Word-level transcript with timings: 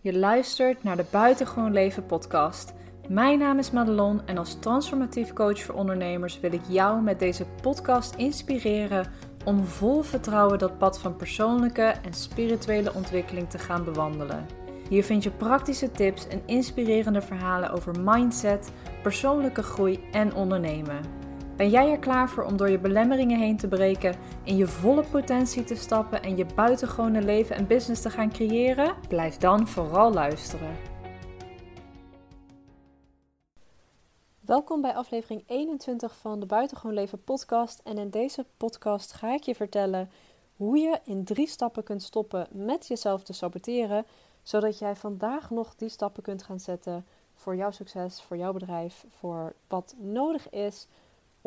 Je 0.00 0.18
luistert 0.18 0.82
naar 0.82 0.96
de 0.96 1.04
Buitengewoon 1.10 1.72
Leven 1.72 2.06
podcast. 2.06 2.74
Mijn 3.08 3.38
naam 3.38 3.58
is 3.58 3.70
Madelon 3.70 4.26
en 4.26 4.38
als 4.38 4.58
transformatief 4.60 5.32
coach 5.32 5.62
voor 5.62 5.74
ondernemers 5.74 6.40
wil 6.40 6.52
ik 6.52 6.60
jou 6.68 7.02
met 7.02 7.18
deze 7.18 7.46
podcast 7.62 8.14
inspireren 8.14 9.12
om 9.44 9.64
vol 9.64 10.02
vertrouwen 10.02 10.58
dat 10.58 10.78
pad 10.78 10.98
van 10.98 11.16
persoonlijke 11.16 11.82
en 11.82 12.12
spirituele 12.12 12.94
ontwikkeling 12.94 13.50
te 13.50 13.58
gaan 13.58 13.84
bewandelen. 13.84 14.46
Hier 14.88 15.04
vind 15.04 15.22
je 15.22 15.30
praktische 15.30 15.90
tips 15.90 16.28
en 16.28 16.42
inspirerende 16.46 17.22
verhalen 17.22 17.70
over 17.70 18.00
mindset, 18.00 18.72
persoonlijke 19.02 19.62
groei 19.62 20.00
en 20.12 20.34
ondernemen. 20.34 21.17
Ben 21.58 21.70
jij 21.70 21.90
er 21.90 21.98
klaar 21.98 22.28
voor 22.28 22.44
om 22.44 22.56
door 22.56 22.70
je 22.70 22.78
belemmeringen 22.78 23.38
heen 23.38 23.56
te 23.56 23.68
breken, 23.68 24.16
in 24.44 24.56
je 24.56 24.66
volle 24.66 25.04
potentie 25.04 25.64
te 25.64 25.74
stappen 25.74 26.22
en 26.22 26.36
je 26.36 26.46
buitengewone 26.54 27.22
leven 27.22 27.56
en 27.56 27.66
business 27.66 28.02
te 28.02 28.10
gaan 28.10 28.32
creëren? 28.32 28.94
Blijf 29.08 29.36
dan 29.36 29.68
vooral 29.68 30.12
luisteren. 30.12 30.76
Welkom 34.40 34.80
bij 34.80 34.94
aflevering 34.94 35.42
21 35.46 36.16
van 36.16 36.40
de 36.40 36.46
Buitengewoon 36.46 36.94
Leven 36.94 37.24
podcast. 37.24 37.80
En 37.84 37.98
in 37.98 38.10
deze 38.10 38.46
podcast 38.56 39.12
ga 39.12 39.34
ik 39.34 39.42
je 39.42 39.54
vertellen 39.54 40.10
hoe 40.56 40.78
je 40.78 41.00
in 41.04 41.24
drie 41.24 41.48
stappen 41.48 41.82
kunt 41.82 42.02
stoppen 42.02 42.46
met 42.50 42.86
jezelf 42.86 43.22
te 43.22 43.32
saboteren, 43.32 44.06
zodat 44.42 44.78
jij 44.78 44.96
vandaag 44.96 45.50
nog 45.50 45.74
die 45.74 45.88
stappen 45.88 46.22
kunt 46.22 46.42
gaan 46.42 46.60
zetten 46.60 47.06
voor 47.34 47.56
jouw 47.56 47.70
succes, 47.70 48.22
voor 48.22 48.36
jouw 48.36 48.52
bedrijf, 48.52 49.04
voor 49.08 49.54
wat 49.68 49.94
nodig 49.98 50.50
is 50.50 50.86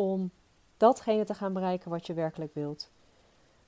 om 0.02 0.32
datgene 0.78 1.24
te 1.24 1.34
gaan 1.34 1.54
bereiken 1.54 1.90
wat 1.90 2.08
je 2.08 2.14
werkelijk 2.14 2.54
wilt. 2.54 2.90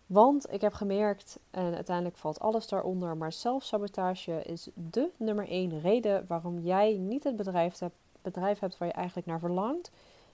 Want 0.05 0.53
ik 0.53 0.61
heb 0.61 0.73
gemerkt, 0.73 1.39
en 1.51 1.75
uiteindelijk 1.75 2.17
valt 2.17 2.39
alles 2.39 2.67
daaronder, 2.67 3.17
maar 3.17 3.33
zelfsabotage 3.33 4.43
is 4.43 4.69
de 4.73 5.09
nummer 5.17 5.47
één 5.47 5.79
reden 5.79 6.25
waarom 6.27 6.59
jij 6.59 6.97
niet 6.97 7.23
het 7.23 7.35
bedrijf 7.35 7.79
hebt, 7.79 7.95
bedrijf 8.21 8.59
hebt 8.59 8.77
waar 8.77 8.87
je 8.87 8.93
eigenlijk 8.93 9.27
naar 9.27 9.39
verlangt. 9.39 9.91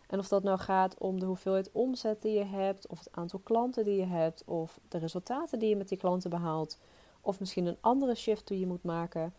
En 0.07 0.19
of 0.19 0.27
dat 0.27 0.43
nou 0.43 0.59
gaat 0.59 0.97
om 0.97 1.19
de 1.19 1.25
hoeveelheid 1.25 1.71
omzet 1.71 2.21
die 2.21 2.37
je 2.37 2.45
hebt, 2.45 2.87
of 2.87 2.99
het 2.99 3.09
aantal 3.11 3.39
klanten 3.43 3.83
die 3.85 3.99
je 3.99 4.05
hebt, 4.05 4.43
of 4.45 4.79
de 4.87 4.97
resultaten 4.97 5.59
die 5.59 5.69
je 5.69 5.75
met 5.75 5.89
die 5.89 5.97
klanten 5.97 6.29
behaalt, 6.29 6.77
of 7.21 7.39
misschien 7.39 7.65
een 7.65 7.77
andere 7.81 8.15
shift 8.15 8.47
die 8.47 8.59
je 8.59 8.67
moet 8.67 8.83
maken. 8.83 9.33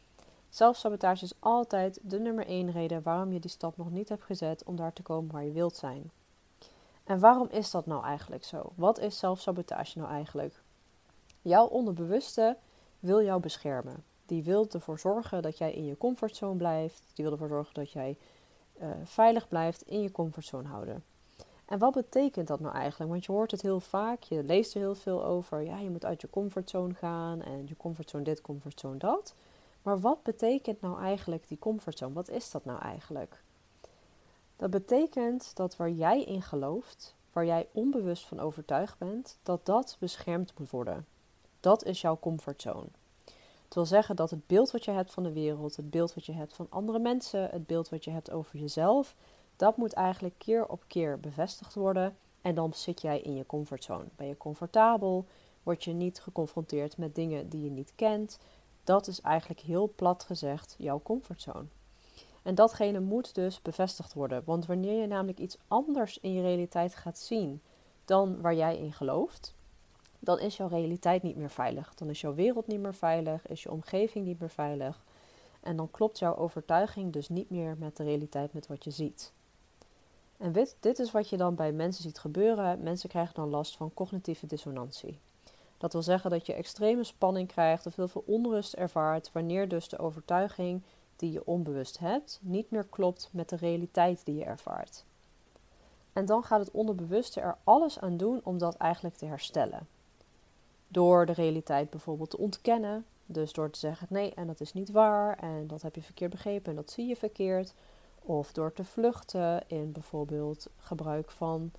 Zelfsabotage 0.49 1.25
is 1.25 1.35
altijd 1.39 2.01
de 2.03 2.19
nummer 2.19 2.47
één 2.47 2.71
reden 2.71 3.03
waarom 3.03 3.33
je 3.33 3.41
die 3.41 3.51
stap 3.51 3.77
nog 3.77 3.91
niet 3.91 4.09
hebt 4.09 4.23
gezet 4.23 4.65
om 4.65 4.77
daar 4.77 4.93
te 4.93 5.03
komen 5.03 5.33
waar 5.33 5.45
je 5.45 5.53
wilt 5.53 5.77
zijn. 5.77 6.11
En 7.05 7.21
waarom 7.21 7.49
is 7.51 7.71
dat 7.71 7.87
nou 7.87 8.05
eigenlijk 8.05 8.45
zo? 8.45 8.73
Wat 8.75 8.99
is 8.99 9.19
zelfsabotage 9.19 9.99
nou 9.99 10.11
eigenlijk? 10.11 10.63
Jouw 11.43 11.67
onderbewuste 11.67 12.57
wil 12.99 13.23
jou 13.23 13.41
beschermen. 13.41 14.05
Die 14.27 14.43
wil 14.43 14.67
ervoor 14.71 14.99
zorgen 14.99 15.43
dat 15.43 15.59
jij 15.59 15.73
in 15.73 15.85
je 15.85 15.97
comfortzone 15.97 16.57
blijft. 16.57 17.03
Die 17.15 17.25
wil 17.25 17.33
ervoor 17.33 17.49
zorgen 17.49 17.75
dat 17.75 17.93
jij 17.93 18.17
uh, 18.81 18.89
veilig 19.05 19.49
blijft 19.49 19.83
in 19.83 20.03
je 20.03 20.11
comfortzone 20.11 20.69
houden. 20.69 21.05
En 21.65 21.79
wat 21.79 21.93
betekent 21.95 22.47
dat 22.47 22.61
nou 22.61 22.75
eigenlijk? 22.75 23.11
Want 23.11 23.25
je 23.25 23.33
hoort 23.33 23.51
het 23.51 23.63
heel 23.63 23.81
vaak, 23.81 24.23
je 24.23 24.43
leest 24.45 24.75
er 24.75 24.81
heel 24.81 24.95
veel 24.95 25.25
over. 25.25 25.63
Ja, 25.63 25.79
je 25.79 25.91
moet 25.91 26.05
uit 26.05 26.21
je 26.21 26.31
comfortzone 26.31 26.95
gaan 26.95 27.43
en 27.43 27.67
je 27.67 27.77
comfortzone 27.77 28.25
dit, 28.25 28.41
comfortzone 28.41 28.97
dat. 28.97 29.35
Maar 29.83 30.01
wat 30.01 30.23
betekent 30.23 30.81
nou 30.81 31.01
eigenlijk 31.01 31.49
die 31.49 31.59
comfortzone? 31.59 32.13
Wat 32.13 32.29
is 32.29 32.51
dat 32.51 32.65
nou 32.65 32.81
eigenlijk? 32.81 33.43
Dat 34.61 34.71
betekent 34.71 35.57
dat 35.57 35.77
waar 35.77 35.91
jij 35.91 36.23
in 36.23 36.43
gelooft, 36.43 37.15
waar 37.33 37.45
jij 37.45 37.69
onbewust 37.73 38.27
van 38.27 38.41
overtuigd 38.41 38.99
bent, 38.99 39.39
dat 39.43 39.67
dat 39.67 39.97
beschermd 39.99 40.59
moet 40.59 40.71
worden. 40.71 41.07
Dat 41.61 41.85
is 41.85 42.01
jouw 42.01 42.19
comfortzone. 42.21 42.87
Het 43.65 43.75
wil 43.75 43.87
zeggen 43.87 44.17
dat 44.17 44.31
het 44.31 44.47
beeld 44.47 44.71
wat 44.71 44.85
je 44.85 44.91
hebt 44.91 45.11
van 45.11 45.23
de 45.23 45.33
wereld, 45.33 45.77
het 45.77 45.91
beeld 45.91 46.15
wat 46.15 46.27
je 46.27 46.33
hebt 46.33 46.55
van 46.55 46.67
andere 46.69 46.99
mensen, 46.99 47.49
het 47.51 47.67
beeld 47.67 47.89
wat 47.89 48.05
je 48.05 48.11
hebt 48.11 48.31
over 48.31 48.59
jezelf, 48.59 49.15
dat 49.57 49.77
moet 49.77 49.93
eigenlijk 49.93 50.35
keer 50.39 50.67
op 50.67 50.85
keer 50.87 51.21
bevestigd 51.21 51.75
worden. 51.75 52.17
En 52.41 52.55
dan 52.55 52.73
zit 52.73 53.01
jij 53.01 53.21
in 53.21 53.35
je 53.35 53.47
comfortzone. 53.47 54.05
Ben 54.17 54.27
je 54.27 54.37
comfortabel? 54.37 55.27
Word 55.63 55.85
je 55.85 55.93
niet 55.93 56.21
geconfronteerd 56.21 56.97
met 56.97 57.15
dingen 57.15 57.49
die 57.49 57.65
je 57.65 57.71
niet 57.71 57.93
kent? 57.97 58.39
Dat 58.85 59.07
is 59.07 59.21
eigenlijk 59.21 59.61
heel 59.61 59.93
plat 59.97 60.25
gezegd 60.25 60.75
jouw 60.79 61.01
comfortzone. 61.03 61.67
En 62.43 62.55
datgene 62.55 63.01
moet 63.01 63.35
dus 63.35 63.63
bevestigd 63.63 64.15
worden. 64.15 64.43
Want 64.45 64.67
wanneer 64.67 65.01
je 65.01 65.07
namelijk 65.07 65.39
iets 65.39 65.59
anders 65.69 66.19
in 66.19 66.33
je 66.33 66.43
realiteit 66.43 66.95
gaat 66.95 67.19
zien 67.19 67.63
dan 68.05 68.41
waar 68.41 68.55
jij 68.55 68.79
in 68.79 68.93
gelooft, 68.93 69.55
dan 70.19 70.39
is 70.39 70.57
jouw 70.57 70.69
realiteit 70.69 71.23
niet 71.23 71.37
meer 71.37 71.51
veilig. 71.51 71.95
Dan 71.95 72.09
is 72.09 72.21
jouw 72.21 72.35
wereld 72.35 72.67
niet 72.67 72.81
meer 72.81 72.95
veilig, 72.95 73.47
is 73.47 73.63
je 73.63 73.71
omgeving 73.71 74.27
niet 74.27 74.41
meer 74.41 74.51
veilig. 74.51 75.03
En 75.61 75.77
dan 75.77 75.91
klopt 75.91 76.19
jouw 76.19 76.37
overtuiging 76.37 77.13
dus 77.13 77.29
niet 77.29 77.51
meer 77.51 77.77
met 77.79 77.97
de 77.97 78.05
realiteit, 78.05 78.53
met 78.53 78.67
wat 78.67 78.85
je 78.85 78.91
ziet. 78.91 79.33
En 80.37 80.53
dit, 80.81 80.99
is 80.99 81.11
wat 81.11 81.29
je 81.29 81.37
dan 81.37 81.55
bij 81.55 81.73
mensen 81.73 82.03
ziet 82.03 82.19
gebeuren. 82.19 82.83
Mensen 82.83 83.09
krijgen 83.09 83.35
dan 83.35 83.49
last 83.49 83.77
van 83.77 83.95
cognitieve 83.95 84.47
dissonantie. 84.47 85.19
Dat 85.79 85.93
wil 85.93 86.03
zeggen 86.03 86.31
dat 86.31 86.47
je 86.47 86.53
extreme 86.53 87.05
spanning 87.05 87.49
krijgt 87.49 87.87
of 87.87 87.97
heel 87.97 88.09
veel 88.09 88.25
onrust 88.27 88.73
ervaart 88.73 89.31
wanneer 89.33 89.69
dus 89.69 89.89
de 89.89 89.99
overtuiging 89.99 90.83
die 91.21 91.33
je 91.33 91.47
onbewust 91.47 91.99
hebt 91.99 92.39
niet 92.43 92.71
meer 92.71 92.85
klopt 92.85 93.29
met 93.33 93.49
de 93.49 93.57
realiteit 93.57 94.21
die 94.25 94.35
je 94.35 94.45
ervaart. 94.45 95.05
En 96.13 96.27
dan 96.27 96.43
gaat 96.43 96.61
het 96.61 96.71
onderbewuste 96.71 97.41
er 97.41 97.57
alles 97.65 98.01
aan 98.01 98.17
doen 98.17 98.41
om 98.45 98.59
dat 98.59 98.77
eigenlijk 98.77 99.17
te 99.17 99.27
herstellen. 99.27 99.89
Door 100.89 101.27
de 101.27 101.33
realiteit 101.33 101.91
bijvoorbeeld 101.91 102.31
te 102.31 102.39
ontkennen, 102.39 103.05
dus 103.27 103.53
door 103.53 103.71
te 103.71 103.79
zeggen 103.79 104.07
nee 104.11 104.35
en 104.35 104.47
dat 104.47 104.61
is 104.61 104.73
niet 104.73 104.91
waar 104.91 105.39
en 105.39 105.67
dat 105.67 105.83
heb 105.83 105.95
je 105.95 106.03
verkeerd 106.03 106.31
begrepen 106.31 106.71
en 106.71 106.77
dat 106.77 106.91
zie 106.91 107.07
je 107.07 107.17
verkeerd. 107.17 107.75
Of 108.23 108.53
door 108.53 108.73
te 108.73 108.85
vluchten 108.85 109.63
in 109.67 109.93
bijvoorbeeld 109.93 110.67
gebruik 110.77 111.31
van 111.31 111.71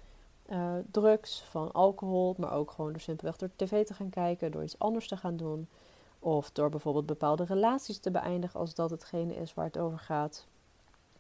uh, 0.52 0.74
drugs, 0.92 1.44
van 1.50 1.72
alcohol, 1.72 2.36
maar 2.38 2.54
ook 2.54 2.72
gewoon 2.72 2.92
door 2.92 3.02
simpelweg 3.02 3.38
door 3.38 3.50
tv 3.56 3.86
te 3.86 3.94
gaan 3.94 4.10
kijken, 4.10 4.52
door 4.52 4.64
iets 4.64 4.80
anders 4.80 5.08
te 5.08 5.18
gaan 5.18 5.38
doen. 5.38 5.68
Of 6.24 6.52
door 6.52 6.70
bijvoorbeeld 6.70 7.06
bepaalde 7.06 7.44
relaties 7.44 7.98
te 8.00 8.12
beëindigen 8.12 8.60
als 8.60 8.76
dat 8.76 8.90
hetgene 8.90 9.36
is 9.36 9.54
waar 9.54 9.66
het 9.66 9.78
over 9.78 10.00
gaat. 10.00 10.48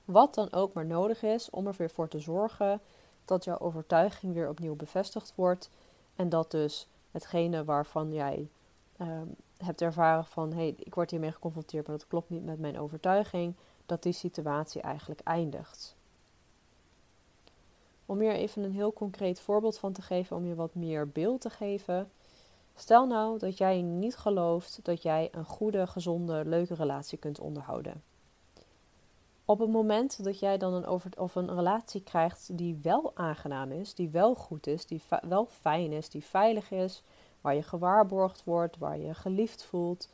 Wat 0.05 0.33
dan 0.33 0.53
ook 0.53 0.73
maar 0.73 0.85
nodig 0.85 1.23
is 1.23 1.49
om 1.49 1.67
er 1.67 1.75
weer 1.77 1.89
voor 1.89 2.07
te 2.07 2.19
zorgen 2.19 2.81
dat 3.25 3.43
jouw 3.43 3.59
overtuiging 3.59 4.33
weer 4.33 4.49
opnieuw 4.49 4.75
bevestigd 4.75 5.35
wordt. 5.35 5.69
En 6.15 6.29
dat 6.29 6.51
dus 6.51 6.87
hetgene 7.11 7.63
waarvan 7.63 8.13
jij 8.13 8.49
ehm, 8.97 9.27
hebt 9.57 9.81
ervaren 9.81 10.25
van 10.25 10.49
hé, 10.49 10.57
hey, 10.57 10.75
ik 10.77 10.95
word 10.95 11.11
hiermee 11.11 11.31
geconfronteerd, 11.31 11.87
maar 11.87 11.97
dat 11.97 12.07
klopt 12.07 12.29
niet 12.29 12.45
met 12.45 12.59
mijn 12.59 12.79
overtuiging, 12.79 13.55
dat 13.85 14.03
die 14.03 14.13
situatie 14.13 14.81
eigenlijk 14.81 15.19
eindigt. 15.19 15.95
Om 18.05 18.19
hier 18.19 18.33
even 18.33 18.63
een 18.63 18.73
heel 18.73 18.93
concreet 18.93 19.39
voorbeeld 19.39 19.77
van 19.77 19.93
te 19.93 20.01
geven, 20.01 20.35
om 20.35 20.45
je 20.45 20.55
wat 20.55 20.75
meer 20.75 21.09
beeld 21.09 21.41
te 21.41 21.49
geven. 21.49 22.11
Stel 22.75 23.07
nou 23.07 23.39
dat 23.39 23.57
jij 23.57 23.81
niet 23.81 24.15
gelooft 24.15 24.79
dat 24.83 25.01
jij 25.01 25.29
een 25.31 25.45
goede, 25.45 25.87
gezonde, 25.87 26.45
leuke 26.45 26.73
relatie 26.73 27.17
kunt 27.17 27.39
onderhouden. 27.39 28.03
Op 29.45 29.59
het 29.59 29.69
moment 29.69 30.23
dat 30.23 30.39
jij 30.39 30.57
dan 30.57 30.73
een, 30.73 30.87
of 31.17 31.35
een 31.35 31.55
relatie 31.55 32.03
krijgt 32.03 32.57
die 32.57 32.79
wel 32.81 33.11
aangenaam 33.13 33.71
is, 33.71 33.93
die 33.93 34.09
wel 34.09 34.35
goed 34.35 34.67
is, 34.67 34.85
die 34.85 35.01
wel 35.27 35.45
fijn 35.45 35.91
is, 35.91 36.09
die 36.09 36.25
veilig 36.25 36.71
is, 36.71 37.03
waar 37.41 37.55
je 37.55 37.63
gewaarborgd 37.63 38.43
wordt, 38.43 38.77
waar 38.77 38.97
je 38.97 39.13
geliefd 39.13 39.63
voelt, 39.63 40.09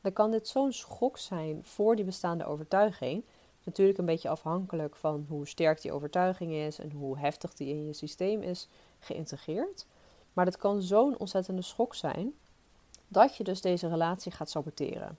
dan 0.00 0.12
kan 0.12 0.30
dit 0.30 0.48
zo'n 0.48 0.72
schok 0.72 1.18
zijn 1.18 1.64
voor 1.64 1.96
die 1.96 2.04
bestaande 2.04 2.44
overtuiging. 2.44 3.24
Natuurlijk 3.64 3.98
een 3.98 4.04
beetje 4.04 4.28
afhankelijk 4.28 4.96
van 4.96 5.26
hoe 5.28 5.46
sterk 5.46 5.80
die 5.80 5.92
overtuiging 5.92 6.52
is 6.52 6.78
en 6.78 6.90
hoe 6.90 7.18
heftig 7.18 7.54
die 7.54 7.68
in 7.68 7.86
je 7.86 7.92
systeem 7.92 8.42
is 8.42 8.68
geïntegreerd. 8.98 9.86
Maar 10.32 10.44
dat 10.44 10.56
kan 10.56 10.82
zo'n 10.82 11.18
ontzettende 11.18 11.62
schok 11.62 11.94
zijn 11.94 12.32
dat 13.08 13.36
je 13.36 13.44
dus 13.44 13.60
deze 13.60 13.88
relatie 13.88 14.32
gaat 14.32 14.50
saboteren. 14.50 15.18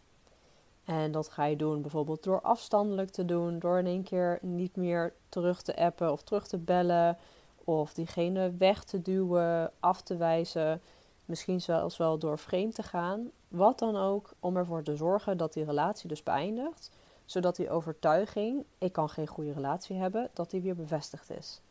En 0.84 1.12
dat 1.12 1.30
ga 1.30 1.46
je 1.46 1.56
doen 1.56 1.82
bijvoorbeeld 1.82 2.24
door 2.24 2.42
afstandelijk 2.42 3.10
te 3.10 3.26
doen, 3.26 3.60
door 3.60 3.80
in 3.80 3.86
één 3.86 4.04
keer 4.04 4.40
niet 4.42 4.76
meer 4.76 5.14
terug 5.30 5.62
te 5.62 5.76
appen 5.76 6.12
of 6.12 6.24
terug 6.24 6.48
te 6.48 6.58
bellen, 6.58 7.18
of 7.64 7.94
diegene 7.94 8.52
weg 8.58 8.84
te 8.84 9.02
duwen, 9.02 9.72
af 9.80 10.02
te 10.02 10.18
wijzen, 10.18 10.82
misschien 11.26 11.62
zelfs 11.62 11.98
wel 11.98 12.18
door 12.18 12.40
vreemd 12.40 12.76
te 12.76 12.84
gaan. 12.84 13.32
Wat 13.48 13.80
dan 13.80 13.96
ook, 13.96 14.34
om 14.40 14.58
ervoor 14.58 14.84
te 14.84 14.96
zorgen 14.96 15.38
dat 15.38 15.54
die 15.54 15.64
relatie 15.64 16.08
dus 16.10 16.24
beëindigt, 16.24 16.90
zodat 17.26 17.56
die 17.56 17.70
overtuiging, 17.70 18.66
ik 18.78 18.92
kan 18.92 19.10
geen 19.10 19.28
goede 19.28 19.54
relatie 19.54 19.96
hebben, 19.96 20.30
dat 20.34 20.50
die 20.50 20.62
weer 20.62 20.76
bevestigd 20.76 21.30
is. 21.30 21.62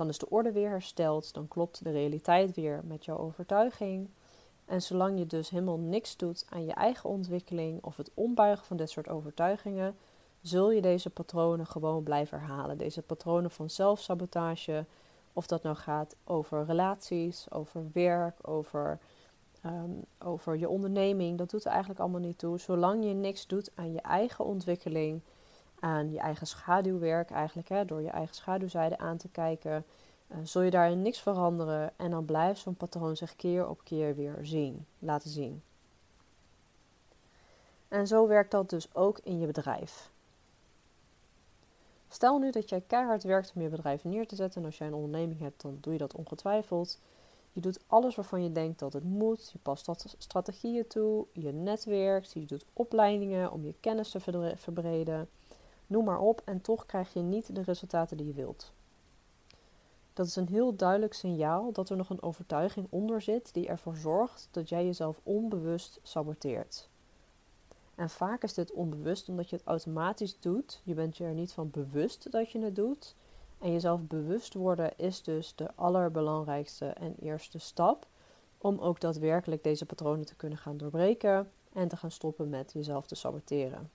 Dan 0.00 0.08
is 0.08 0.18
de 0.18 0.30
orde 0.30 0.52
weer 0.52 0.68
hersteld, 0.68 1.34
dan 1.34 1.48
klopt 1.48 1.84
de 1.84 1.90
realiteit 1.90 2.54
weer 2.54 2.80
met 2.84 3.04
jouw 3.04 3.18
overtuiging. 3.18 4.08
En 4.64 4.82
zolang 4.82 5.18
je 5.18 5.26
dus 5.26 5.50
helemaal 5.50 5.78
niks 5.78 6.16
doet 6.16 6.46
aan 6.48 6.64
je 6.64 6.72
eigen 6.72 7.10
ontwikkeling 7.10 7.84
of 7.84 7.96
het 7.96 8.10
ombuigen 8.14 8.66
van 8.66 8.76
dit 8.76 8.90
soort 8.90 9.08
overtuigingen, 9.08 9.96
zul 10.42 10.70
je 10.70 10.80
deze 10.80 11.10
patronen 11.10 11.66
gewoon 11.66 12.02
blijven 12.02 12.38
herhalen. 12.38 12.78
Deze 12.78 13.02
patronen 13.02 13.50
van 13.50 13.70
zelfsabotage, 13.70 14.84
of 15.32 15.46
dat 15.46 15.62
nou 15.62 15.76
gaat 15.76 16.16
over 16.24 16.64
relaties, 16.64 17.50
over 17.50 17.90
werk, 17.92 18.48
over 18.48 18.98
ehm, 19.62 19.90
over 20.18 20.56
je 20.56 20.68
onderneming. 20.68 21.38
Dat 21.38 21.50
doet 21.50 21.64
er 21.64 21.70
eigenlijk 21.70 22.00
allemaal 22.00 22.20
niet 22.20 22.38
toe. 22.38 22.58
Zolang 22.58 23.04
je 23.04 23.14
niks 23.14 23.46
doet 23.46 23.70
aan 23.74 23.92
je 23.92 24.00
eigen 24.00 24.44
ontwikkeling, 24.44 25.20
aan 25.80 26.12
je 26.12 26.18
eigen 26.18 26.46
schaduwwerk 26.46 27.30
eigenlijk, 27.30 27.68
hè, 27.68 27.84
door 27.84 28.02
je 28.02 28.10
eigen 28.10 28.34
schaduwzijde 28.34 28.98
aan 28.98 29.16
te 29.16 29.28
kijken, 29.28 29.84
uh, 30.28 30.36
zul 30.42 30.62
je 30.62 30.70
daarin 30.70 31.02
niks 31.02 31.20
veranderen 31.20 31.92
en 31.96 32.10
dan 32.10 32.24
blijft 32.24 32.60
zo'n 32.60 32.74
patroon 32.74 33.16
zich 33.16 33.36
keer 33.36 33.68
op 33.68 33.84
keer 33.84 34.14
weer 34.14 34.38
zien, 34.42 34.86
laten 34.98 35.30
zien. 35.30 35.62
En 37.88 38.06
zo 38.06 38.26
werkt 38.26 38.50
dat 38.50 38.70
dus 38.70 38.94
ook 38.94 39.18
in 39.22 39.38
je 39.38 39.46
bedrijf. 39.46 40.10
Stel 42.08 42.38
nu 42.38 42.50
dat 42.50 42.68
jij 42.68 42.82
keihard 42.86 43.22
werkt 43.22 43.52
om 43.54 43.62
je 43.62 43.68
bedrijf 43.68 44.04
neer 44.04 44.26
te 44.26 44.34
zetten. 44.34 44.60
En 44.60 44.66
als 44.66 44.78
jij 44.78 44.86
een 44.86 44.94
onderneming 44.94 45.40
hebt, 45.40 45.62
dan 45.62 45.78
doe 45.80 45.92
je 45.92 45.98
dat 45.98 46.14
ongetwijfeld. 46.14 46.98
Je 47.52 47.60
doet 47.60 47.80
alles 47.86 48.14
waarvan 48.14 48.42
je 48.42 48.52
denkt 48.52 48.78
dat 48.78 48.92
het 48.92 49.04
moet. 49.04 49.50
Je 49.52 49.58
past 49.62 49.86
dat 49.86 50.14
strategieën 50.18 50.86
toe. 50.86 51.26
Je 51.32 51.52
netwerkt. 51.52 52.32
Je 52.32 52.44
doet 52.44 52.64
opleidingen 52.72 53.52
om 53.52 53.64
je 53.64 53.74
kennis 53.80 54.10
te 54.10 54.20
verbreden. 54.56 55.28
Noem 55.90 56.04
maar 56.04 56.20
op. 56.20 56.42
En 56.44 56.60
toch 56.60 56.86
krijg 56.86 57.12
je 57.12 57.20
niet 57.20 57.54
de 57.54 57.62
resultaten 57.62 58.16
die 58.16 58.26
je 58.26 58.32
wilt. 58.32 58.72
Dat 60.12 60.26
is 60.26 60.36
een 60.36 60.48
heel 60.48 60.76
duidelijk 60.76 61.14
signaal 61.14 61.72
dat 61.72 61.90
er 61.90 61.96
nog 61.96 62.10
een 62.10 62.22
overtuiging 62.22 62.86
onder 62.90 63.22
zit 63.22 63.54
die 63.54 63.68
ervoor 63.68 63.96
zorgt 63.96 64.48
dat 64.50 64.68
jij 64.68 64.84
jezelf 64.84 65.20
onbewust 65.22 66.00
saboteert. 66.02 66.88
En 67.94 68.10
vaak 68.10 68.42
is 68.42 68.54
dit 68.54 68.72
onbewust 68.72 69.28
omdat 69.28 69.50
je 69.50 69.56
het 69.56 69.66
automatisch 69.66 70.40
doet. 70.40 70.80
Je 70.84 70.94
bent 70.94 71.16
je 71.16 71.24
er 71.24 71.34
niet 71.34 71.52
van 71.52 71.70
bewust 71.70 72.30
dat 72.30 72.50
je 72.50 72.60
het 72.60 72.76
doet. 72.76 73.14
En 73.58 73.72
jezelf 73.72 74.00
bewust 74.00 74.54
worden 74.54 74.92
is 74.96 75.22
dus 75.22 75.54
de 75.54 75.74
allerbelangrijkste 75.74 76.86
en 76.86 77.14
eerste 77.20 77.58
stap 77.58 78.06
om 78.58 78.78
ook 78.78 79.00
daadwerkelijk 79.00 79.62
deze 79.62 79.86
patronen 79.86 80.26
te 80.26 80.36
kunnen 80.36 80.58
gaan 80.58 80.76
doorbreken 80.76 81.50
en 81.72 81.88
te 81.88 81.96
gaan 81.96 82.10
stoppen 82.10 82.48
met 82.48 82.72
jezelf 82.72 83.06
te 83.06 83.14
saboteren. 83.14 83.90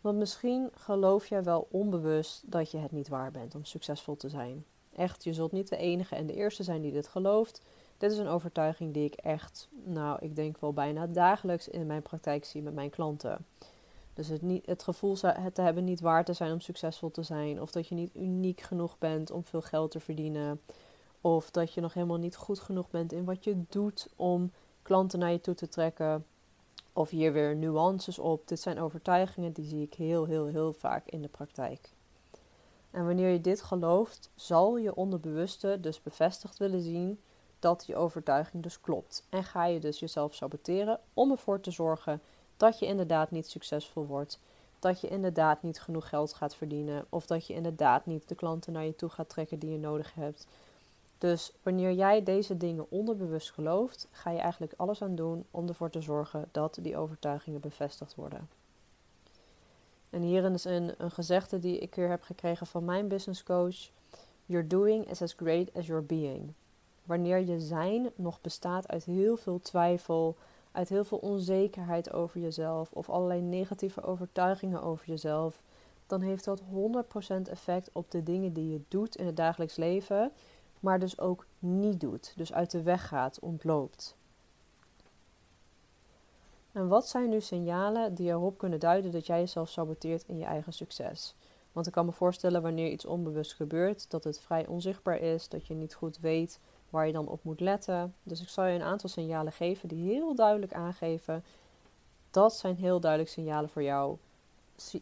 Want 0.00 0.18
misschien 0.18 0.70
geloof 0.74 1.26
jij 1.26 1.42
wel 1.42 1.68
onbewust 1.70 2.50
dat 2.50 2.70
je 2.70 2.78
het 2.78 2.92
niet 2.92 3.08
waar 3.08 3.30
bent 3.30 3.54
om 3.54 3.64
succesvol 3.64 4.16
te 4.16 4.28
zijn. 4.28 4.64
Echt, 4.96 5.24
je 5.24 5.32
zult 5.32 5.52
niet 5.52 5.68
de 5.68 5.76
enige 5.76 6.14
en 6.14 6.26
de 6.26 6.34
eerste 6.34 6.62
zijn 6.62 6.82
die 6.82 6.92
dit 6.92 7.08
gelooft. 7.08 7.62
Dit 7.98 8.12
is 8.12 8.18
een 8.18 8.28
overtuiging 8.28 8.94
die 8.94 9.04
ik 9.04 9.14
echt, 9.14 9.68
nou, 9.84 10.18
ik 10.20 10.36
denk 10.36 10.58
wel 10.58 10.72
bijna 10.72 11.06
dagelijks 11.06 11.68
in 11.68 11.86
mijn 11.86 12.02
praktijk 12.02 12.44
zie 12.44 12.62
met 12.62 12.74
mijn 12.74 12.90
klanten. 12.90 13.46
Dus 14.14 14.28
het, 14.28 14.42
niet, 14.42 14.66
het 14.66 14.82
gevoel 14.82 15.16
het 15.20 15.54
te 15.54 15.62
hebben 15.62 15.84
niet 15.84 16.00
waar 16.00 16.24
te 16.24 16.32
zijn 16.32 16.52
om 16.52 16.60
succesvol 16.60 17.10
te 17.10 17.22
zijn. 17.22 17.60
Of 17.62 17.70
dat 17.70 17.88
je 17.88 17.94
niet 17.94 18.14
uniek 18.14 18.60
genoeg 18.60 18.98
bent 18.98 19.30
om 19.30 19.44
veel 19.44 19.62
geld 19.62 19.90
te 19.90 20.00
verdienen. 20.00 20.60
Of 21.20 21.50
dat 21.50 21.74
je 21.74 21.80
nog 21.80 21.94
helemaal 21.94 22.18
niet 22.18 22.36
goed 22.36 22.58
genoeg 22.58 22.90
bent 22.90 23.12
in 23.12 23.24
wat 23.24 23.44
je 23.44 23.62
doet 23.68 24.08
om 24.16 24.52
klanten 24.82 25.18
naar 25.18 25.30
je 25.30 25.40
toe 25.40 25.54
te 25.54 25.68
trekken. 25.68 26.24
Of 26.92 27.10
hier 27.10 27.32
weer 27.32 27.56
nuances 27.56 28.18
op. 28.18 28.48
Dit 28.48 28.60
zijn 28.60 28.80
overtuigingen 28.80 29.52
die 29.52 29.64
zie 29.64 29.82
ik 29.82 29.94
heel, 29.94 30.24
heel, 30.24 30.46
heel 30.46 30.72
vaak 30.72 31.06
in 31.06 31.22
de 31.22 31.28
praktijk. 31.28 31.90
En 32.90 33.06
wanneer 33.06 33.28
je 33.30 33.40
dit 33.40 33.62
gelooft, 33.62 34.30
zal 34.34 34.76
je 34.76 34.94
onderbewuste 34.94 35.78
dus 35.80 36.02
bevestigd 36.02 36.58
willen 36.58 36.82
zien 36.82 37.20
dat 37.58 37.84
die 37.86 37.96
overtuiging 37.96 38.62
dus 38.62 38.80
klopt. 38.80 39.26
En 39.28 39.44
ga 39.44 39.64
je 39.64 39.80
dus 39.80 39.98
jezelf 39.98 40.34
saboteren 40.34 41.00
om 41.14 41.30
ervoor 41.30 41.60
te 41.60 41.70
zorgen 41.70 42.20
dat 42.56 42.78
je 42.78 42.86
inderdaad 42.86 43.30
niet 43.30 43.48
succesvol 43.48 44.06
wordt. 44.06 44.38
Dat 44.78 45.00
je 45.00 45.08
inderdaad 45.08 45.62
niet 45.62 45.80
genoeg 45.80 46.08
geld 46.08 46.34
gaat 46.34 46.54
verdienen. 46.54 47.06
Of 47.08 47.26
dat 47.26 47.46
je 47.46 47.54
inderdaad 47.54 48.06
niet 48.06 48.28
de 48.28 48.34
klanten 48.34 48.72
naar 48.72 48.84
je 48.84 48.96
toe 48.96 49.08
gaat 49.08 49.28
trekken 49.28 49.58
die 49.58 49.70
je 49.70 49.78
nodig 49.78 50.14
hebt. 50.14 50.46
Dus 51.18 51.52
wanneer 51.62 51.92
jij 51.92 52.22
deze 52.22 52.56
dingen 52.56 52.90
onderbewust 52.90 53.50
gelooft, 53.50 54.08
ga 54.10 54.30
je 54.30 54.38
eigenlijk 54.38 54.72
alles 54.76 55.02
aan 55.02 55.14
doen 55.14 55.44
om 55.50 55.68
ervoor 55.68 55.90
te 55.90 56.00
zorgen 56.00 56.48
dat 56.52 56.78
die 56.80 56.96
overtuigingen 56.96 57.60
bevestigd 57.60 58.14
worden. 58.14 58.48
En 60.10 60.22
hierin 60.22 60.52
is 60.54 60.64
een, 60.64 60.94
een 60.98 61.10
gezegde 61.10 61.58
die 61.58 61.78
ik 61.78 61.94
weer 61.94 62.08
heb 62.08 62.22
gekregen 62.22 62.66
van 62.66 62.84
mijn 62.84 63.08
business 63.08 63.42
coach: 63.42 63.90
Your 64.46 64.68
doing 64.68 65.10
is 65.10 65.22
as 65.22 65.32
great 65.32 65.74
as 65.74 65.86
your 65.86 66.04
being. 66.04 66.52
Wanneer 67.04 67.38
je 67.38 67.60
zijn 67.60 68.10
nog 68.14 68.40
bestaat 68.40 68.88
uit 68.88 69.04
heel 69.04 69.36
veel 69.36 69.60
twijfel, 69.60 70.36
uit 70.72 70.88
heel 70.88 71.04
veel 71.04 71.18
onzekerheid 71.18 72.12
over 72.12 72.40
jezelf 72.40 72.92
of 72.92 73.10
allerlei 73.10 73.40
negatieve 73.40 74.02
overtuigingen 74.02 74.82
over 74.82 75.06
jezelf, 75.06 75.62
dan 76.06 76.20
heeft 76.20 76.44
dat 76.44 76.60
100% 76.60 76.64
effect 77.50 77.90
op 77.92 78.10
de 78.10 78.22
dingen 78.22 78.52
die 78.52 78.72
je 78.72 78.80
doet 78.88 79.16
in 79.16 79.26
het 79.26 79.36
dagelijks 79.36 79.76
leven, 79.76 80.32
maar 80.80 80.98
dus 80.98 81.18
ook 81.18 81.46
niet 81.58 82.00
doet, 82.00 82.32
dus 82.36 82.52
uit 82.52 82.70
de 82.70 82.82
weg 82.82 83.08
gaat, 83.08 83.38
ontloopt. 83.40 84.16
En 86.72 86.88
wat 86.88 87.08
zijn 87.08 87.28
nu 87.28 87.40
signalen 87.40 88.14
die 88.14 88.28
erop 88.28 88.58
kunnen 88.58 88.80
duiden 88.80 89.10
dat 89.10 89.26
jij 89.26 89.38
jezelf 89.38 89.68
saboteert 89.68 90.24
in 90.26 90.38
je 90.38 90.44
eigen 90.44 90.72
succes? 90.72 91.34
Want 91.72 91.86
ik 91.86 91.92
kan 91.92 92.06
me 92.06 92.12
voorstellen 92.12 92.62
wanneer 92.62 92.90
iets 92.90 93.06
onbewust 93.06 93.54
gebeurt, 93.54 94.10
dat 94.10 94.24
het 94.24 94.40
vrij 94.40 94.66
onzichtbaar 94.66 95.18
is, 95.18 95.48
dat 95.48 95.66
je 95.66 95.74
niet 95.74 95.94
goed 95.94 96.18
weet 96.18 96.60
waar 96.90 97.06
je 97.06 97.12
dan 97.12 97.28
op 97.28 97.44
moet 97.44 97.60
letten. 97.60 98.14
Dus 98.22 98.40
ik 98.40 98.48
zal 98.48 98.64
je 98.64 98.74
een 98.74 98.82
aantal 98.82 99.08
signalen 99.08 99.52
geven 99.52 99.88
die 99.88 100.10
heel 100.10 100.34
duidelijk 100.34 100.72
aangeven. 100.72 101.44
Dat 102.30 102.56
zijn 102.56 102.76
heel 102.76 103.00
duidelijk 103.00 103.30
signalen 103.30 103.68
voor 103.68 103.82
jou. 103.82 104.16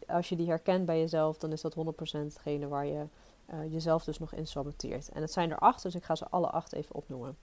Als 0.06 0.28
je 0.28 0.36
die 0.36 0.48
herkent 0.48 0.86
bij 0.86 0.98
jezelf, 0.98 1.38
dan 1.38 1.52
is 1.52 1.60
dat 1.60 1.76
100% 1.76 1.78
hetgene 2.10 2.68
waar 2.68 2.86
je 2.86 3.06
uh, 3.50 3.72
jezelf 3.72 4.04
dus 4.04 4.18
nog 4.18 4.32
in 4.32 4.46
saboteert. 4.46 5.08
En 5.08 5.20
het 5.20 5.32
zijn 5.32 5.50
er 5.50 5.58
acht, 5.58 5.82
dus 5.82 5.94
ik 5.94 6.04
ga 6.04 6.14
ze 6.14 6.28
alle 6.28 6.50
acht 6.50 6.72
even 6.72 6.94
opnoemen. 6.94 7.36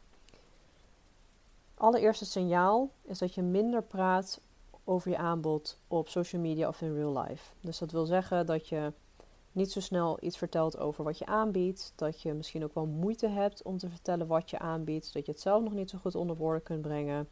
Allereerste 1.76 2.26
signaal 2.26 2.90
is 3.02 3.18
dat 3.18 3.34
je 3.34 3.42
minder 3.42 3.84
praat 3.84 4.42
over 4.84 5.10
je 5.10 5.18
aanbod 5.18 5.80
op 5.88 6.10
social 6.10 6.42
media 6.42 6.68
of 6.68 6.82
in 6.82 6.94
real 6.94 7.20
life. 7.22 7.54
Dus 7.62 7.78
dat 7.78 7.92
wil 7.92 8.06
zeggen 8.06 8.46
dat 8.46 8.68
je 8.68 8.94
niet 9.52 9.72
zo 9.72 9.80
snel 9.80 10.18
iets 10.22 10.38
vertelt 10.38 10.78
over 10.78 11.04
wat 11.04 11.18
je 11.18 11.26
aanbiedt. 11.26 11.94
Dat 11.96 12.22
je 12.22 12.34
misschien 12.34 12.64
ook 12.64 12.74
wel 12.74 12.86
moeite 12.86 13.28
hebt 13.28 13.62
om 13.62 13.78
te 13.78 13.90
vertellen 13.90 14.28
wat 14.28 14.50
je 14.50 14.60
aanbiedt. 14.60 15.14
Dat 15.14 15.26
je 15.26 15.32
het 15.32 15.42
zelf 15.42 15.64
nog 15.64 15.74
niet 15.74 15.90
zo 15.90 15.98
goed 15.98 16.16
onder 16.16 16.36
woorden 16.36 16.64
kunt 16.64 16.82
brengen. 16.82 17.30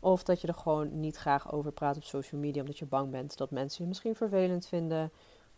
Of 0.00 0.22
dat 0.22 0.40
je 0.40 0.46
er 0.46 0.54
gewoon 0.54 1.00
niet 1.00 1.16
graag 1.16 1.52
over 1.52 1.72
praat 1.72 1.96
op 1.96 2.04
social 2.04 2.40
media 2.40 2.60
omdat 2.60 2.78
je 2.78 2.86
bang 2.86 3.10
bent 3.10 3.36
dat 3.36 3.50
mensen 3.50 3.82
je 3.82 3.88
misschien 3.88 4.14
vervelend 4.14 4.66
vinden. 4.66 5.12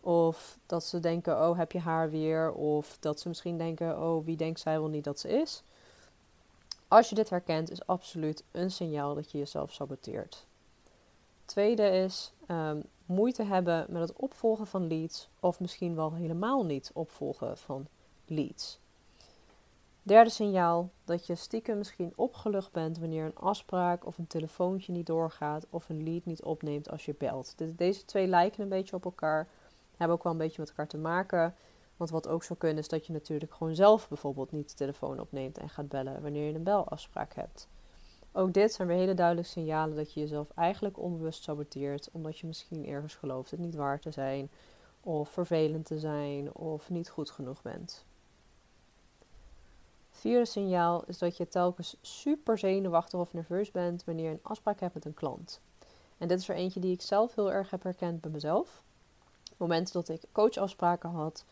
Of 0.07 0.57
dat 0.65 0.83
ze 0.83 0.99
denken, 0.99 1.49
oh 1.49 1.57
heb 1.57 1.71
je 1.71 1.79
haar 1.79 2.09
weer. 2.09 2.51
Of 2.51 2.97
dat 2.99 3.19
ze 3.19 3.27
misschien 3.27 3.57
denken, 3.57 4.01
oh 4.01 4.25
wie 4.25 4.37
denkt 4.37 4.59
zij 4.59 4.79
wel 4.79 4.87
niet 4.87 5.03
dat 5.03 5.19
ze 5.19 5.29
is. 5.29 5.63
Als 6.87 7.09
je 7.09 7.15
dit 7.15 7.29
herkent 7.29 7.71
is 7.71 7.87
absoluut 7.87 8.43
een 8.51 8.71
signaal 8.71 9.15
dat 9.15 9.31
je 9.31 9.37
jezelf 9.37 9.71
saboteert. 9.73 10.45
Tweede 11.45 11.89
is 11.89 12.31
ehm, 12.45 12.79
moeite 13.05 13.43
hebben 13.43 13.85
met 13.89 14.01
het 14.01 14.13
opvolgen 14.13 14.67
van 14.67 14.87
leads, 14.87 15.29
of 15.39 15.59
misschien 15.59 15.95
wel 15.95 16.13
helemaal 16.13 16.65
niet 16.65 16.91
opvolgen 16.93 17.57
van 17.57 17.87
leads. 18.25 18.79
Derde 20.03 20.29
signaal 20.29 20.89
dat 21.05 21.25
je 21.27 21.35
stiekem 21.35 21.77
misschien 21.77 22.13
opgelucht 22.15 22.71
bent 22.71 22.97
wanneer 22.97 23.25
een 23.25 23.35
afspraak 23.35 24.05
of 24.05 24.17
een 24.17 24.27
telefoontje 24.27 24.91
niet 24.91 25.05
doorgaat 25.05 25.65
of 25.69 25.89
een 25.89 26.03
lead 26.03 26.25
niet 26.25 26.43
opneemt 26.43 26.89
als 26.89 27.05
je 27.05 27.15
belt. 27.17 27.55
Deze 27.57 28.05
twee 28.05 28.27
lijken 28.27 28.63
een 28.63 28.69
beetje 28.69 28.95
op 28.95 29.05
elkaar, 29.05 29.47
hebben 29.97 30.17
ook 30.17 30.23
wel 30.23 30.31
een 30.31 30.37
beetje 30.37 30.61
met 30.61 30.69
elkaar 30.69 30.87
te 30.87 30.97
maken. 30.97 31.55
Want 31.97 32.09
wat 32.09 32.27
ook 32.27 32.43
zou 32.43 32.59
kunnen 32.59 32.77
is 32.77 32.87
dat 32.87 33.05
je 33.05 33.13
natuurlijk 33.13 33.53
gewoon 33.53 33.75
zelf 33.75 34.07
bijvoorbeeld 34.07 34.51
niet 34.51 34.69
de 34.69 34.75
telefoon 34.75 35.19
opneemt 35.19 35.57
en 35.57 35.69
gaat 35.69 35.89
bellen 35.89 36.21
wanneer 36.21 36.47
je 36.47 36.53
een 36.53 36.63
belafspraak 36.63 37.33
hebt. 37.33 37.67
Ook 38.31 38.53
dit 38.53 38.73
zijn 38.73 38.87
weer 38.87 38.97
hele 38.97 39.13
duidelijke 39.13 39.51
signalen 39.51 39.95
dat 39.95 40.13
je 40.13 40.19
jezelf 40.19 40.49
eigenlijk 40.55 40.99
onbewust 40.99 41.43
saboteert, 41.43 42.09
omdat 42.11 42.39
je 42.39 42.47
misschien 42.47 42.87
ergens 42.87 43.15
gelooft 43.15 43.51
het 43.51 43.59
niet 43.59 43.75
waar 43.75 43.99
te 43.99 44.11
zijn, 44.11 44.49
of 45.01 45.29
vervelend 45.29 45.85
te 45.85 45.99
zijn, 45.99 46.55
of 46.55 46.89
niet 46.89 47.09
goed 47.09 47.31
genoeg 47.31 47.61
bent. 47.61 48.05
Vierde 50.09 50.45
signaal 50.45 51.03
is 51.05 51.17
dat 51.17 51.37
je 51.37 51.47
telkens 51.47 51.97
super 52.01 52.57
zenuwachtig 52.57 53.19
of 53.19 53.33
nerveus 53.33 53.71
bent 53.71 54.03
wanneer 54.03 54.25
je 54.25 54.31
een 54.31 54.39
afspraak 54.41 54.79
hebt 54.79 54.93
met 54.93 55.05
een 55.05 55.13
klant. 55.13 55.61
En 56.17 56.27
dit 56.27 56.39
is 56.39 56.49
er 56.49 56.55
eentje 56.55 56.79
die 56.79 56.93
ik 56.93 57.01
zelf 57.01 57.35
heel 57.35 57.51
erg 57.51 57.69
heb 57.69 57.83
herkend 57.83 58.21
bij 58.21 58.31
mezelf. 58.31 58.83
Momenten 59.57 59.93
dat 59.93 60.09
ik 60.09 60.21
coachafspraken 60.31 61.09
had, 61.09 61.45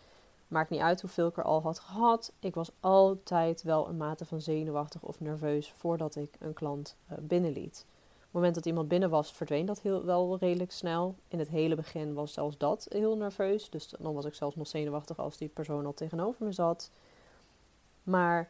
Maakt 0.48 0.70
niet 0.70 0.82
uit 0.82 1.02
hoeveel 1.02 1.28
ik 1.28 1.38
er 1.38 1.44
al 1.44 1.62
had 1.62 1.80
gehad. 1.80 2.34
Ik 2.40 2.56
was 2.56 2.72
altijd 2.80 3.64
wel 3.64 3.88
een 3.88 3.98
mate 3.98 4.26
van 4.26 4.42
zenuwachtig 4.42 5.02
of 5.02 5.20
nerveus 5.20 5.72
voordat 5.72 6.16
ik 6.16 6.36
een 6.40 6.54
klant 6.54 6.98
uh, 7.12 7.18
binnenliet. 7.22 7.86
Op 7.88 8.22
het 8.22 8.32
moment 8.32 8.56
dat 8.56 8.66
iemand 8.66 8.88
binnen 8.88 9.10
was, 9.10 9.32
verdween 9.32 9.66
dat 9.66 9.82
heel, 9.82 10.06
wel 10.06 10.38
redelijk 10.38 10.72
snel. 10.72 11.16
In 11.28 11.40
het 11.40 11.50
hele 11.50 11.76
begin 11.76 12.14
was 12.14 12.34
zelfs 12.34 12.58
dat 12.58 12.88
heel 12.90 13.18
nerveus. 13.18 13.70
Dus 13.70 13.94
dan 14.00 14.14
was 14.14 14.26
ik 14.26 14.34
zelfs 14.34 14.56
nog 14.56 14.68
zenuwachtig 14.68 15.20
als 15.20 15.38
die 15.38 15.48
persoon 15.48 15.86
al 15.86 15.94
tegenover 15.94 16.46
me 16.46 16.52
zat. 16.52 16.92
Maar 18.04 18.50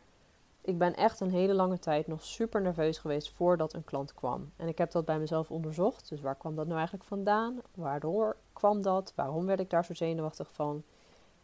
ik 0.65 0.77
ben 0.77 0.95
echt 0.95 1.19
een 1.19 1.29
hele 1.29 1.53
lange 1.53 1.79
tijd 1.79 2.07
nog 2.07 2.23
super 2.23 2.61
nerveus 2.61 2.97
geweest 2.97 3.31
voordat 3.31 3.73
een 3.73 3.83
klant 3.83 4.13
kwam. 4.13 4.51
En 4.55 4.67
ik 4.67 4.77
heb 4.77 4.91
dat 4.91 5.05
bij 5.05 5.19
mezelf 5.19 5.51
onderzocht. 5.51 6.09
Dus 6.09 6.21
waar 6.21 6.35
kwam 6.35 6.55
dat 6.55 6.65
nou 6.65 6.77
eigenlijk 6.77 7.07
vandaan? 7.07 7.61
Waardoor 7.73 8.37
kwam 8.53 8.81
dat? 8.81 9.13
Waarom 9.15 9.45
werd 9.45 9.59
ik 9.59 9.69
daar 9.69 9.85
zo 9.85 9.93
zenuwachtig 9.93 10.49
van? 10.51 10.83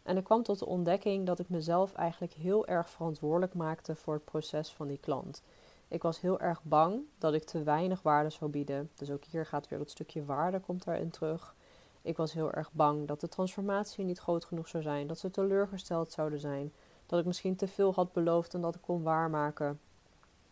En 0.04 0.18
ik 0.18 0.24
kwam 0.24 0.44
tot 0.44 0.60
de 0.60 0.66
ontdekking 0.66 1.26
dat 1.26 1.40
ik 1.40 1.50
mezelf 1.50 1.94
eigenlijk 1.94 2.34
heel 2.34 2.68
erg 2.68 2.90
verantwoordelijk 2.90 3.54
maakte 3.54 3.96
voor 3.96 4.14
het 4.14 4.26
proces 4.26 4.74
van 4.74 4.88
die 4.88 5.00
klant. 5.00 5.42
Ik 5.88 6.02
was 6.02 6.22
heel 6.22 6.40
erg 6.40 6.64
bang 6.64 7.02
dat 7.18 7.34
ik 7.34 7.44
te 7.44 7.64
weinig 7.64 8.02
waarde 8.02 8.30
zou 8.30 8.52
bieden. 8.52 8.90
Dus 8.96 9.12
ook 9.12 9.24
hier 9.24 9.46
gaat 9.46 9.68
weer 9.68 9.80
dat 9.80 9.90
stukje 9.90 10.26
waarde 10.26 10.60
komt 10.60 10.84
daarin 10.84 11.10
terug. 11.10 11.56
Ik 12.02 12.18
was 12.18 12.34
heel 12.34 12.52
erg 12.52 12.72
bang 12.72 13.08
dat 13.08 13.20
de 13.20 13.28
transformatie 13.28 14.06
niet 14.06 14.20
groot 14.20 14.46
genoeg 14.46 14.68
zou 14.68 14.84
zijn, 14.84 15.08
dat 15.08 15.20
ze 15.20 15.32
teleurgesteld 15.32 16.12
zouden 16.12 16.40
zijn, 16.40 16.74
dat 17.12 17.20
ik 17.20 17.26
misschien 17.26 17.56
te 17.56 17.68
veel 17.68 17.94
had 17.94 18.14
beloofd 18.14 18.54
en 18.54 18.62
dat 18.62 18.76
ik 18.76 18.82
kon 18.82 19.04
waarmaken. 19.04 19.80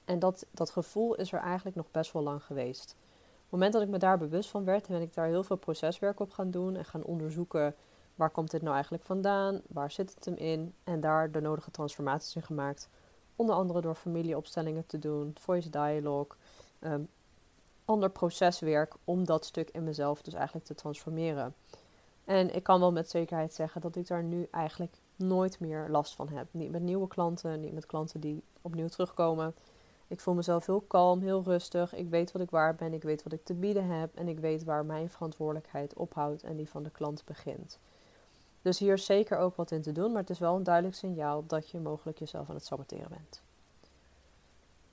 En 0.06 0.20
dat, 0.20 0.46
dat 0.52 0.70
gevoel 0.70 1.16
is 1.16 1.32
er 1.32 1.40
eigenlijk 1.40 1.76
nog 1.76 1.92
best 1.92 2.14
wel 2.14 2.24
lang 2.24 2.44
geweest. 2.44 2.96
Op 3.00 3.42
het 3.42 3.52
moment 3.52 3.74
dat 3.74 3.82
ik 3.82 3.88
me 3.88 3.98
daar 3.98 4.18
bewust 4.18 4.50
van 4.50 4.64
werd, 4.64 4.88
ben 4.88 5.02
ik 5.02 5.14
daar 5.14 5.28
heel 5.28 5.44
veel 5.44 5.56
proceswerk 5.56 6.20
op 6.20 6.32
gaan 6.32 6.52
doen 6.52 6.76
en 6.76 6.86
gaan 6.86 7.04
onderzoeken 7.04 7.76
waar 8.16 8.30
komt 8.30 8.52
dit 8.52 8.62
nou 8.62 8.74
eigenlijk 8.74 9.04
vandaan, 9.04 9.62
waar 9.68 9.92
zit 9.92 10.14
het 10.16 10.26
hem 10.26 10.36
in 10.36 10.74
en 10.84 11.00
daar 11.00 11.32
de 11.32 11.42
nodige 11.42 11.72
transformaties 11.72 12.36
in 12.36 12.44
gemaakt. 12.44 12.90
Onder 13.36 13.56
andere 13.56 13.82
door 13.82 13.96
familieopstellingen 13.96 14.86
te 14.86 15.00
doen, 15.00 15.36
voice 15.40 15.70
dialogue, 15.70 16.38
um, 16.80 17.10
ander 17.86 18.10
proceswerk 18.10 18.94
om 19.04 19.26
dat 19.26 19.46
stuk 19.46 19.70
in 19.70 19.84
mezelf 19.84 20.22
dus 20.22 20.34
eigenlijk 20.34 20.66
te 20.66 20.76
transformeren. 20.76 21.56
En 22.26 22.56
ik 22.56 22.64
kan 22.64 22.80
wel 22.80 22.92
met 22.92 23.10
zekerheid 23.10 23.54
zeggen 23.54 23.82
dat 23.82 23.96
ik 23.96 24.08
daar 24.08 24.24
nu 24.24 24.48
eigenlijk 24.52 24.96
nooit 25.20 25.60
meer 25.60 25.88
last 25.90 26.16
van 26.16 26.30
heb. 26.30 26.48
Niet 26.52 26.72
met 26.72 26.82
nieuwe 26.82 27.08
klanten, 27.08 27.60
niet 27.60 27.74
met 27.74 27.86
klanten 27.86 28.20
die 28.20 28.44
opnieuw 28.62 28.88
terugkomen. 28.88 29.56
Ik 30.08 30.20
voel 30.20 30.34
mezelf 30.34 30.66
heel 30.66 30.82
kalm, 30.82 31.22
heel 31.22 31.44
rustig. 31.44 31.94
Ik 31.94 32.10
weet 32.10 32.32
wat 32.32 32.42
ik 32.42 32.50
waar 32.50 32.76
ben, 32.76 32.94
ik 32.94 33.04
weet 33.04 33.24
wat 33.24 33.34
ik 33.34 33.44
te 33.44 33.54
bieden 33.54 33.86
heb 33.86 34.16
en 34.16 34.28
ik 34.28 34.40
weet 34.40 34.64
waar 34.64 34.86
mijn 34.86 35.10
verantwoordelijkheid 35.10 35.94
ophoudt 35.94 36.44
en 36.44 36.56
die 36.56 36.70
van 36.70 36.84
de 36.84 36.90
klant 36.90 37.26
begint. 37.26 37.80
Dus 38.62 38.80
hier 38.80 38.94
is 38.94 39.06
zeker 39.06 39.38
ook 39.38 39.56
wat 39.56 39.72
in 39.72 39.82
te 39.82 39.92
doen, 39.92 40.12
maar 40.12 40.22
het 40.22 40.30
is 40.30 40.40
wel 40.40 40.56
een 40.56 40.64
duidelijk 40.64 40.96
signaal 40.96 41.46
dat 41.48 41.70
je 41.70 41.80
mogelijk 41.80 42.20
jezelf 42.20 42.50
aan 42.50 42.56
het 42.56 42.66
saboteren 42.66 43.10
bent. 43.10 43.42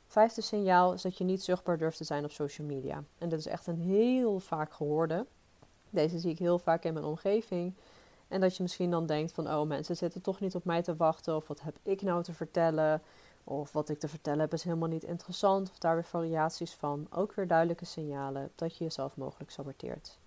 Vijfde 0.07 0.41
signaal 0.41 0.93
is 0.93 1.03
dat 1.03 1.19
je 1.19 1.25
niet 1.25 1.43
zichtbaar 1.43 1.79
durft 1.79 1.97
te 1.97 2.05
zijn 2.05 2.25
op 2.25 2.31
social 2.31 2.67
media. 2.67 3.05
En 3.19 3.29
dit 3.29 3.39
is 3.39 3.47
echt 3.47 3.67
een 3.67 3.81
heel 3.81 4.41
vaak 4.41 4.73
gehoorde. 4.73 5.27
Deze 5.91 6.19
zie 6.19 6.31
ik 6.31 6.39
heel 6.39 6.59
vaak 6.59 6.85
in 6.85 6.93
mijn 6.93 7.05
omgeving. 7.05 7.75
En 8.29 8.41
dat 8.41 8.57
je 8.57 8.63
misschien 8.63 8.91
dan 8.91 9.07
denkt 9.07 9.33
van, 9.33 9.49
oh 9.49 9.67
mensen 9.67 9.97
zitten 9.97 10.21
toch 10.21 10.41
niet 10.41 10.55
op 10.55 10.65
mij 10.65 10.83
te 10.83 10.97
wachten. 10.97 11.37
Of 11.37 11.49
wat 11.49 11.61
heb 11.61 11.77
ik 11.83 12.03
nou 12.03 12.23
te 12.23 12.33
vertellen? 12.33 13.03
Of 13.45 13.73
wat 13.73 13.89
ik 13.89 13.99
te 13.99 14.09
vertellen 14.09 14.41
heb 14.41 14.53
is 14.53 14.63
helemaal 14.63 14.89
niet 14.89 15.05
interessant. 15.05 15.71
Of 15.71 15.79
daar 15.79 15.95
weer 15.95 16.05
variaties 16.05 16.73
van. 16.73 17.07
Ook 17.11 17.35
weer 17.35 17.47
duidelijke 17.47 17.85
signalen 17.85 18.51
dat 18.55 18.77
je 18.77 18.85
jezelf 18.85 19.17
mogelijk 19.17 19.51
saboteert. 19.51 20.19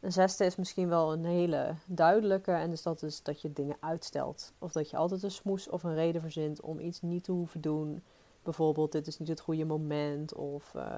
Een 0.00 0.12
zesde 0.12 0.44
is 0.44 0.56
misschien 0.56 0.88
wel 0.88 1.12
een 1.12 1.24
hele 1.24 1.74
duidelijke. 1.86 2.52
En 2.52 2.70
dus 2.70 2.82
dat 2.82 3.02
is 3.02 3.22
dat 3.22 3.40
je 3.40 3.52
dingen 3.52 3.76
uitstelt. 3.80 4.52
Of 4.58 4.72
dat 4.72 4.90
je 4.90 4.96
altijd 4.96 5.22
een 5.22 5.30
smoes 5.30 5.68
of 5.68 5.82
een 5.82 5.94
reden 5.94 6.20
verzint 6.20 6.60
om 6.60 6.78
iets 6.78 7.02
niet 7.02 7.24
te 7.24 7.32
hoeven 7.32 7.60
doen. 7.60 8.02
Bijvoorbeeld, 8.42 8.92
dit 8.92 9.06
is 9.06 9.18
niet 9.18 9.28
het 9.28 9.40
goede 9.40 9.64
moment. 9.64 10.34
Of 10.34 10.74
uh, 10.74 10.96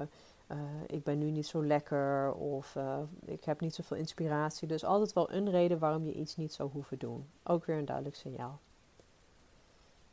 uh, 0.51 0.57
ik 0.87 1.03
ben 1.03 1.17
nu 1.17 1.31
niet 1.31 1.47
zo 1.47 1.65
lekker. 1.65 2.33
Of 2.33 2.75
uh, 2.75 2.97
ik 3.25 3.43
heb 3.43 3.59
niet 3.59 3.75
zoveel 3.75 3.97
inspiratie. 3.97 4.67
Dus 4.67 4.83
altijd 4.83 5.13
wel 5.13 5.31
een 5.31 5.49
reden 5.49 5.79
waarom 5.79 6.05
je 6.05 6.13
iets 6.13 6.35
niet 6.35 6.53
zou 6.53 6.69
hoeven 6.69 6.99
doen. 6.99 7.25
Ook 7.43 7.65
weer 7.65 7.77
een 7.77 7.85
duidelijk 7.85 8.15
signaal. 8.15 8.59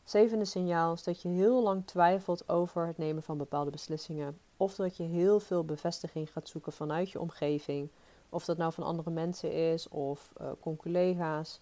Zevende 0.04 0.44
signaal 0.44 0.92
is 0.92 1.02
dat 1.02 1.22
je 1.22 1.28
heel 1.28 1.62
lang 1.62 1.86
twijfelt 1.86 2.48
over 2.48 2.86
het 2.86 2.98
nemen 2.98 3.22
van 3.22 3.38
bepaalde 3.38 3.70
beslissingen. 3.70 4.38
Of 4.56 4.74
dat 4.74 4.96
je 4.96 5.02
heel 5.02 5.40
veel 5.40 5.64
bevestiging 5.64 6.32
gaat 6.32 6.48
zoeken 6.48 6.72
vanuit 6.72 7.10
je 7.10 7.20
omgeving 7.20 7.88
of 8.28 8.44
dat 8.44 8.56
nou 8.56 8.72
van 8.72 8.84
andere 8.84 9.10
mensen 9.10 9.52
is 9.52 9.88
of 9.88 10.32
uh, 10.40 10.76
collega's. 10.78 11.60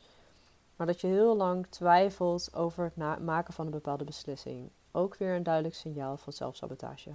Maar 0.76 0.86
dat 0.86 1.00
je 1.00 1.06
heel 1.06 1.36
lang 1.36 1.66
twijfelt 1.68 2.54
over 2.54 2.92
het 2.94 3.20
maken 3.20 3.54
van 3.54 3.64
een 3.64 3.70
bepaalde 3.70 4.04
beslissing. 4.04 4.70
Ook 4.92 5.16
weer 5.16 5.34
een 5.34 5.42
duidelijk 5.42 5.74
signaal 5.74 6.16
van 6.16 6.32
zelfsabotage. 6.32 7.10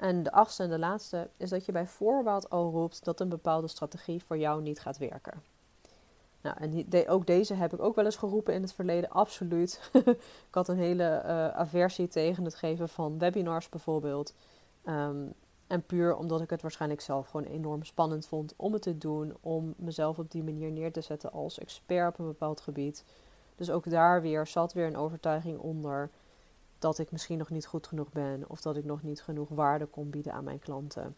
En 0.00 0.22
de 0.22 0.32
achtste 0.32 0.62
en 0.62 0.70
de 0.70 0.78
laatste 0.78 1.30
is 1.36 1.50
dat 1.50 1.64
je 1.64 1.72
bij 1.72 1.86
voorbaat 1.86 2.50
al 2.50 2.70
roept 2.70 3.04
dat 3.04 3.20
een 3.20 3.28
bepaalde 3.28 3.68
strategie 3.68 4.22
voor 4.22 4.38
jou 4.38 4.62
niet 4.62 4.80
gaat 4.80 4.98
werken. 4.98 5.42
Nou, 6.40 6.56
en 6.58 7.08
ook 7.08 7.26
deze 7.26 7.54
heb 7.54 7.72
ik 7.72 7.80
ook 7.80 7.94
wel 7.94 8.04
eens 8.04 8.16
geroepen 8.16 8.54
in 8.54 8.62
het 8.62 8.72
verleden, 8.72 9.10
absoluut. 9.10 9.90
ik 10.48 10.54
had 10.54 10.68
een 10.68 10.78
hele 10.78 11.22
uh, 11.24 11.48
aversie 11.48 12.08
tegen 12.08 12.44
het 12.44 12.54
geven 12.54 12.88
van 12.88 13.18
webinars 13.18 13.68
bijvoorbeeld. 13.68 14.34
Um, 14.84 15.32
en 15.66 15.82
puur 15.82 16.16
omdat 16.16 16.40
ik 16.40 16.50
het 16.50 16.62
waarschijnlijk 16.62 17.00
zelf 17.00 17.28
gewoon 17.28 17.46
enorm 17.46 17.84
spannend 17.84 18.26
vond 18.26 18.54
om 18.56 18.72
het 18.72 18.82
te 18.82 18.98
doen, 18.98 19.36
om 19.40 19.74
mezelf 19.76 20.18
op 20.18 20.30
die 20.30 20.42
manier 20.42 20.70
neer 20.70 20.92
te 20.92 21.00
zetten 21.00 21.32
als 21.32 21.58
expert 21.58 22.08
op 22.08 22.18
een 22.18 22.26
bepaald 22.26 22.60
gebied. 22.60 23.04
Dus 23.56 23.70
ook 23.70 23.90
daar 23.90 24.22
weer 24.22 24.46
zat 24.46 24.72
weer 24.72 24.86
een 24.86 24.96
overtuiging 24.96 25.58
onder 25.58 26.10
dat 26.80 26.98
ik 26.98 27.12
misschien 27.12 27.38
nog 27.38 27.50
niet 27.50 27.66
goed 27.66 27.86
genoeg 27.86 28.12
ben 28.12 28.44
of 28.48 28.60
dat 28.60 28.76
ik 28.76 28.84
nog 28.84 29.02
niet 29.02 29.22
genoeg 29.22 29.48
waarde 29.48 29.86
kon 29.86 30.10
bieden 30.10 30.32
aan 30.32 30.44
mijn 30.44 30.58
klanten. 30.58 31.16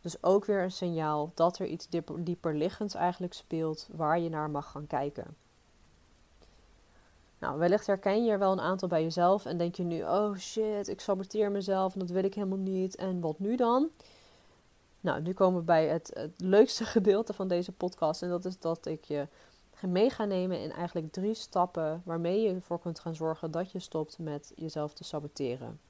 Dus 0.00 0.22
ook 0.22 0.44
weer 0.44 0.62
een 0.62 0.72
signaal 0.72 1.30
dat 1.34 1.58
er 1.58 1.66
iets 1.66 1.88
dieper, 2.18 2.72
eigenlijk 2.94 3.32
speelt 3.32 3.88
waar 3.92 4.18
je 4.18 4.28
naar 4.28 4.50
mag 4.50 4.70
gaan 4.70 4.86
kijken. 4.86 5.36
Nou, 7.38 7.58
wellicht 7.58 7.86
herken 7.86 8.24
je 8.24 8.30
er 8.30 8.38
wel 8.38 8.52
een 8.52 8.60
aantal 8.60 8.88
bij 8.88 9.02
jezelf 9.02 9.44
en 9.44 9.58
denk 9.58 9.74
je 9.74 9.84
nu: 9.84 10.02
oh 10.02 10.36
shit, 10.36 10.88
ik 10.88 11.00
saboteer 11.00 11.50
mezelf 11.50 11.92
en 11.92 11.98
dat 11.98 12.10
wil 12.10 12.24
ik 12.24 12.34
helemaal 12.34 12.58
niet. 12.58 12.96
En 12.96 13.20
wat 13.20 13.38
nu 13.38 13.56
dan? 13.56 13.90
Nou, 15.00 15.20
nu 15.20 15.32
komen 15.32 15.58
we 15.60 15.64
bij 15.64 15.86
het, 15.86 16.10
het 16.14 16.40
leukste 16.40 16.84
gedeelte 16.94 17.32
van 17.32 17.48
deze 17.48 17.72
podcast. 17.72 18.22
En 18.22 18.28
dat 18.28 18.44
is 18.44 18.58
dat 18.58 18.86
ik 18.86 19.04
je 19.04 19.26
mee 19.82 20.10
ga 20.10 20.24
nemen 20.24 20.60
in 20.60 20.72
eigenlijk 20.72 21.12
drie 21.12 21.34
stappen 21.34 22.02
waarmee 22.04 22.40
je 22.40 22.54
ervoor 22.54 22.80
kunt 22.80 23.00
gaan 23.00 23.14
zorgen 23.14 23.50
dat 23.50 23.70
je 23.72 23.78
stopt 23.78 24.18
met 24.18 24.52
jezelf 24.54 24.92
te 24.94 25.04
saboteren. 25.04 25.80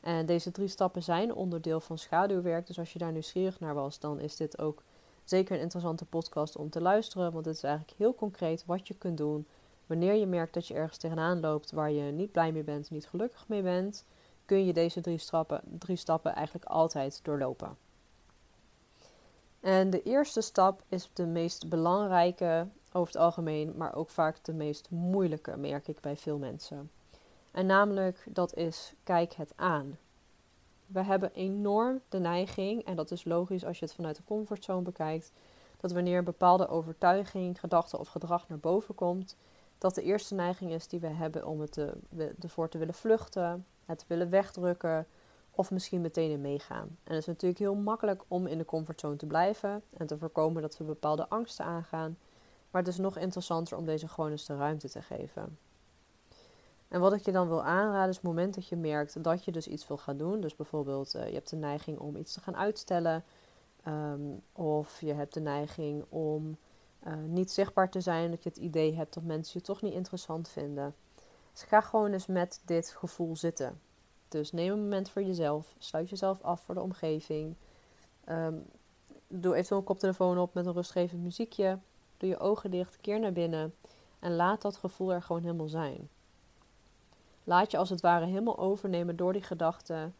En 0.00 0.26
deze 0.26 0.50
drie 0.50 0.68
stappen 0.68 1.02
zijn 1.02 1.34
onderdeel 1.34 1.80
van 1.80 1.98
schaduwwerk. 1.98 2.66
Dus 2.66 2.78
als 2.78 2.92
je 2.92 2.98
daar 2.98 3.12
nieuwsgierig 3.12 3.60
naar 3.60 3.74
was, 3.74 3.98
dan 3.98 4.20
is 4.20 4.36
dit 4.36 4.58
ook 4.58 4.82
zeker 5.24 5.56
een 5.56 5.62
interessante 5.62 6.04
podcast 6.04 6.56
om 6.56 6.70
te 6.70 6.80
luisteren. 6.80 7.32
Want 7.32 7.46
het 7.46 7.56
is 7.56 7.62
eigenlijk 7.62 7.98
heel 7.98 8.14
concreet 8.14 8.64
wat 8.66 8.88
je 8.88 8.94
kunt 8.94 9.16
doen 9.16 9.46
Wanneer 9.86 10.14
je 10.14 10.26
merkt 10.26 10.54
dat 10.54 10.66
je 10.66 10.74
ergens 10.74 10.98
tegenaan 10.98 11.40
loopt 11.40 11.70
waar 11.70 11.90
je 11.90 12.12
niet 12.12 12.32
blij 12.32 12.52
mee 12.52 12.62
bent, 12.62 12.90
niet 12.90 13.06
gelukkig 13.06 13.48
mee 13.48 13.62
bent, 13.62 14.04
kun 14.44 14.66
je 14.66 14.72
deze 14.72 15.00
drie 15.00 15.18
stappen, 15.18 15.60
drie 15.78 15.96
stappen 15.96 16.34
eigenlijk 16.34 16.66
altijd 16.66 17.20
doorlopen. 17.22 17.76
En 19.60 19.90
de 19.90 20.02
eerste 20.02 20.40
stap 20.40 20.82
is 20.88 21.10
de 21.12 21.26
meest 21.26 21.68
belangrijke 21.68 22.66
over 22.92 23.12
het 23.12 23.22
algemeen, 23.22 23.72
maar 23.76 23.94
ook 23.94 24.08
vaak 24.08 24.44
de 24.44 24.52
meest 24.52 24.90
moeilijke, 24.90 25.56
merk 25.56 25.88
ik 25.88 26.00
bij 26.00 26.16
veel 26.16 26.38
mensen. 26.38 26.90
En 27.50 27.66
namelijk, 27.66 28.26
dat 28.28 28.54
is 28.54 28.94
kijk 29.04 29.34
het 29.34 29.52
aan. 29.56 29.98
We 30.86 31.02
hebben 31.02 31.32
enorm 31.32 32.00
de 32.08 32.18
neiging, 32.18 32.84
en 32.84 32.96
dat 32.96 33.10
is 33.10 33.24
logisch 33.24 33.64
als 33.64 33.78
je 33.78 33.84
het 33.84 33.94
vanuit 33.94 34.16
de 34.16 34.24
comfortzone 34.24 34.82
bekijkt, 34.82 35.32
dat 35.80 35.92
wanneer 35.92 36.18
een 36.18 36.24
bepaalde 36.24 36.68
overtuiging, 36.68 37.60
gedachte 37.60 37.98
of 37.98 38.08
gedrag 38.08 38.48
naar 38.48 38.58
boven 38.58 38.94
komt, 38.94 39.36
dat 39.78 39.94
de 39.94 40.02
eerste 40.02 40.34
neiging 40.34 40.72
is 40.72 40.88
die 40.88 41.00
we 41.00 41.06
hebben 41.06 41.46
om 41.46 41.60
het 41.60 41.72
te, 41.72 41.92
ervoor 42.40 42.68
te 42.68 42.78
willen 42.78 42.94
vluchten, 42.94 43.66
het 43.84 43.98
te 43.98 44.04
willen 44.08 44.30
wegdrukken 44.30 45.06
of 45.50 45.70
misschien 45.70 46.00
meteen 46.00 46.30
in 46.30 46.40
meegaan. 46.40 46.86
En 47.04 47.12
het 47.12 47.20
is 47.20 47.26
natuurlijk 47.26 47.60
heel 47.60 47.74
makkelijk 47.74 48.22
om 48.28 48.46
in 48.46 48.58
de 48.58 48.64
comfortzone 48.64 49.16
te 49.16 49.26
blijven 49.26 49.82
en 49.96 50.06
te 50.06 50.18
voorkomen 50.18 50.62
dat 50.62 50.78
we 50.78 50.84
bepaalde 50.84 51.28
angsten 51.28 51.64
aangaan. 51.64 52.18
Maar 52.70 52.82
het 52.82 52.90
is 52.90 52.98
nog 52.98 53.16
interessanter 53.16 53.76
om 53.76 53.84
deze 53.84 54.08
gewoon 54.08 54.30
eens 54.30 54.46
de 54.46 54.56
ruimte 54.56 54.88
te 54.88 55.02
geven. 55.02 55.58
En 56.88 57.00
wat 57.00 57.12
ik 57.12 57.24
je 57.24 57.32
dan 57.32 57.48
wil 57.48 57.62
aanraden 57.62 58.08
is 58.08 58.16
het 58.16 58.24
moment 58.24 58.54
dat 58.54 58.68
je 58.68 58.76
merkt 58.76 59.22
dat 59.22 59.44
je 59.44 59.52
dus 59.52 59.66
iets 59.66 59.88
wil 59.88 59.96
gaan 59.96 60.16
doen. 60.16 60.40
Dus 60.40 60.56
bijvoorbeeld 60.56 61.14
uh, 61.14 61.26
je 61.26 61.34
hebt 61.34 61.50
de 61.50 61.56
neiging 61.56 61.98
om 61.98 62.16
iets 62.16 62.32
te 62.32 62.40
gaan 62.40 62.56
uitstellen. 62.56 63.24
Um, 63.88 64.42
of 64.52 65.00
je 65.00 65.12
hebt 65.12 65.34
de 65.34 65.40
neiging 65.40 66.04
om 66.08 66.56
uh, 67.06 67.14
niet 67.26 67.50
zichtbaar 67.50 67.90
te 67.90 68.00
zijn, 68.00 68.30
dat 68.30 68.42
je 68.42 68.48
het 68.48 68.58
idee 68.58 68.94
hebt 68.94 69.14
dat 69.14 69.22
mensen 69.22 69.58
je 69.58 69.66
toch 69.66 69.82
niet 69.82 69.92
interessant 69.92 70.48
vinden. 70.48 70.94
Dus 71.52 71.62
ga 71.62 71.80
gewoon 71.80 72.12
eens 72.12 72.26
met 72.26 72.60
dit 72.64 72.88
gevoel 72.88 73.36
zitten. 73.36 73.80
Dus 74.28 74.52
neem 74.52 74.72
een 74.72 74.82
moment 74.82 75.10
voor 75.10 75.22
jezelf, 75.22 75.74
sluit 75.78 76.10
jezelf 76.10 76.42
af 76.42 76.60
voor 76.60 76.74
de 76.74 76.80
omgeving. 76.80 77.54
Um, 78.28 78.64
doe 79.28 79.52
eventueel 79.52 79.80
een 79.80 79.86
koptelefoon 79.86 80.38
op 80.38 80.54
met 80.54 80.66
een 80.66 80.72
rustgevend 80.72 81.22
muziekje. 81.22 81.78
Doe 82.16 82.28
je 82.28 82.38
ogen 82.38 82.70
dicht, 82.70 83.00
keer 83.00 83.20
naar 83.20 83.32
binnen 83.32 83.74
en 84.18 84.36
laat 84.36 84.62
dat 84.62 84.76
gevoel 84.76 85.12
er 85.12 85.22
gewoon 85.22 85.42
helemaal 85.42 85.68
zijn. 85.68 86.08
Laat 87.44 87.70
je 87.70 87.76
als 87.76 87.90
het 87.90 88.00
ware 88.00 88.24
helemaal 88.24 88.58
overnemen 88.58 89.16
door 89.16 89.32
die 89.32 89.42
gedachten 89.42 90.14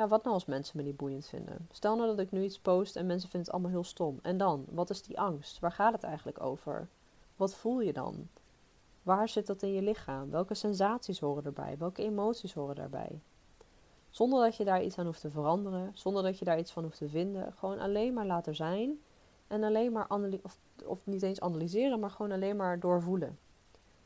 ja, 0.00 0.08
wat 0.08 0.22
nou 0.22 0.34
als 0.34 0.44
mensen 0.44 0.76
me 0.76 0.82
niet 0.82 0.96
boeiend 0.96 1.26
vinden? 1.26 1.68
Stel 1.70 1.96
nou 1.96 2.08
dat 2.08 2.18
ik 2.18 2.30
nu 2.30 2.42
iets 2.42 2.58
post 2.58 2.96
en 2.96 3.06
mensen 3.06 3.28
vinden 3.28 3.40
het 3.40 3.50
allemaal 3.50 3.70
heel 3.70 3.84
stom. 3.84 4.18
En 4.22 4.38
dan? 4.38 4.64
Wat 4.70 4.90
is 4.90 5.02
die 5.02 5.20
angst? 5.20 5.58
Waar 5.58 5.72
gaat 5.72 5.92
het 5.92 6.02
eigenlijk 6.02 6.42
over? 6.42 6.88
Wat 7.36 7.54
voel 7.54 7.80
je 7.80 7.92
dan? 7.92 8.28
Waar 9.02 9.28
zit 9.28 9.46
dat 9.46 9.62
in 9.62 9.72
je 9.72 9.82
lichaam? 9.82 10.30
Welke 10.30 10.54
sensaties 10.54 11.20
horen 11.20 11.44
erbij? 11.44 11.76
Welke 11.78 12.02
emoties 12.02 12.54
horen 12.54 12.74
daarbij? 12.74 13.20
Zonder 14.10 14.44
dat 14.44 14.56
je 14.56 14.64
daar 14.64 14.82
iets 14.82 14.98
aan 14.98 15.06
hoeft 15.06 15.20
te 15.20 15.30
veranderen, 15.30 15.90
zonder 15.94 16.22
dat 16.22 16.38
je 16.38 16.44
daar 16.44 16.58
iets 16.58 16.72
van 16.72 16.82
hoeft 16.82 16.98
te 16.98 17.08
vinden. 17.08 17.52
Gewoon 17.52 17.78
alleen 17.78 18.14
maar 18.14 18.26
laten 18.26 18.54
zijn 18.54 19.00
en 19.46 19.64
alleen 19.64 19.92
maar 19.92 20.06
of, 20.42 20.58
of 20.84 21.06
niet 21.06 21.22
eens 21.22 21.40
analyseren, 21.40 22.00
maar 22.00 22.10
gewoon 22.10 22.32
alleen 22.32 22.56
maar 22.56 22.80
doorvoelen. 22.80 23.38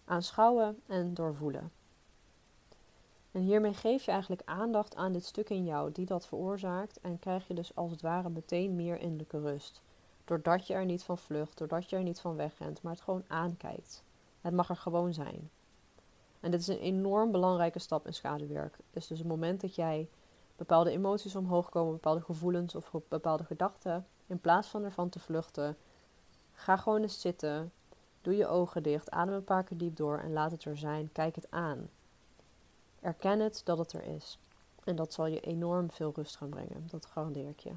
Aanschouwen 0.05 0.81
en 0.87 1.15
doorvoelen. 1.15 1.73
En 3.33 3.41
hiermee 3.41 3.75
geef 3.75 4.05
je 4.05 4.11
eigenlijk 4.11 4.43
aandacht 4.45 4.97
aan 4.97 5.13
dit 5.13 5.25
stuk 5.25 5.51
in 5.51 5.65
jou 5.65 5.93
die 5.93 6.07
dat 6.07 6.27
veroorzaakt. 6.27 7.01
En 7.01 7.19
krijg 7.19 7.49
je 7.49 7.55
dus 7.55 7.75
als 7.75 7.91
het 7.91 8.03
ware 8.03 8.29
meteen 8.29 8.77
meer 8.77 9.01
innerlijke 9.01 9.41
rust. 9.41 9.83
Doordat 10.25 10.67
je 10.67 10.75
er 10.75 10.85
niet 10.85 11.03
van 11.03 11.19
vlucht, 11.19 11.59
doordat 11.59 11.91
je 11.91 11.97
er 11.97 12.03
niet 12.03 12.21
van 12.21 12.37
wegrent, 12.37 12.83
maar 12.83 12.93
het 12.93 13.03
gewoon 13.03 13.25
aankijkt. 13.27 14.05
Het 14.41 14.55
mag 14.55 14.69
er 14.69 14.77
gewoon 14.77 15.15
zijn. 15.15 15.51
En 16.41 16.51
dit 16.51 16.61
is 16.61 16.67
een 16.67 16.79
enorm 16.79 17.31
belangrijke 17.31 17.79
stap 17.79 18.07
in 18.07 18.15
schaduwwerk. 18.15 18.77
Dus, 18.91 19.07
dus 19.07 19.19
het 19.19 19.29
moment 19.29 19.61
dat 19.61 19.75
jij 19.75 20.09
bepaalde 20.57 20.91
emoties 20.91 21.37
omhoog 21.37 21.69
komen, 21.69 21.93
bepaalde 21.93 22.21
gevoelens 22.21 22.75
of 22.75 22.93
bepaalde 23.09 23.45
gedachten, 23.45 24.07
in 24.27 24.41
plaats 24.41 24.69
van 24.69 24.85
ervan 24.85 25.09
te 25.09 25.19
vluchten, 25.19 25.77
ga 26.55 26.77
gewoon 26.77 27.03
eens 27.03 27.21
zitten, 27.21 27.73
doe 28.21 28.37
je 28.37 28.47
ogen 28.47 28.83
dicht, 28.83 29.11
adem 29.11 29.35
een 29.35 29.45
paar 29.45 29.65
keer 29.65 29.77
diep 29.77 29.97
door 29.97 30.19
en 30.19 30.33
laat 30.33 30.51
het 30.51 30.65
er 30.65 30.77
zijn. 30.77 31.13
Kijk 31.13 31.35
het 31.35 31.51
aan. 31.51 31.89
Erken 33.01 33.41
het 33.41 33.61
dat 33.65 33.79
het 33.79 33.93
er 33.93 34.03
is. 34.03 34.39
En 34.85 34.97
dat 34.97 35.13
zal 35.13 35.27
je 35.27 35.41
enorm 35.41 35.91
veel 35.91 36.13
rust 36.15 36.37
gaan 36.37 36.49
brengen. 36.49 36.87
Dat 36.91 37.07
garandeer 37.07 37.49
ik 37.49 37.61
je. 37.61 37.73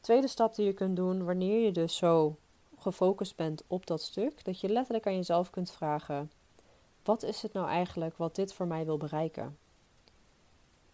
Tweede 0.00 0.28
stap 0.28 0.54
die 0.54 0.66
je 0.66 0.72
kunt 0.72 0.96
doen 0.96 1.24
wanneer 1.24 1.64
je 1.64 1.72
dus 1.72 1.96
zo 1.96 2.36
gefocust 2.78 3.36
bent 3.36 3.62
op 3.66 3.86
dat 3.86 4.02
stuk, 4.02 4.44
dat 4.44 4.60
je 4.60 4.68
letterlijk 4.68 5.06
aan 5.06 5.16
jezelf 5.16 5.50
kunt 5.50 5.70
vragen: 5.70 6.30
wat 7.02 7.22
is 7.22 7.42
het 7.42 7.52
nou 7.52 7.68
eigenlijk 7.68 8.16
wat 8.16 8.34
dit 8.34 8.52
voor 8.52 8.66
mij 8.66 8.84
wil 8.84 8.96
bereiken? 8.96 9.58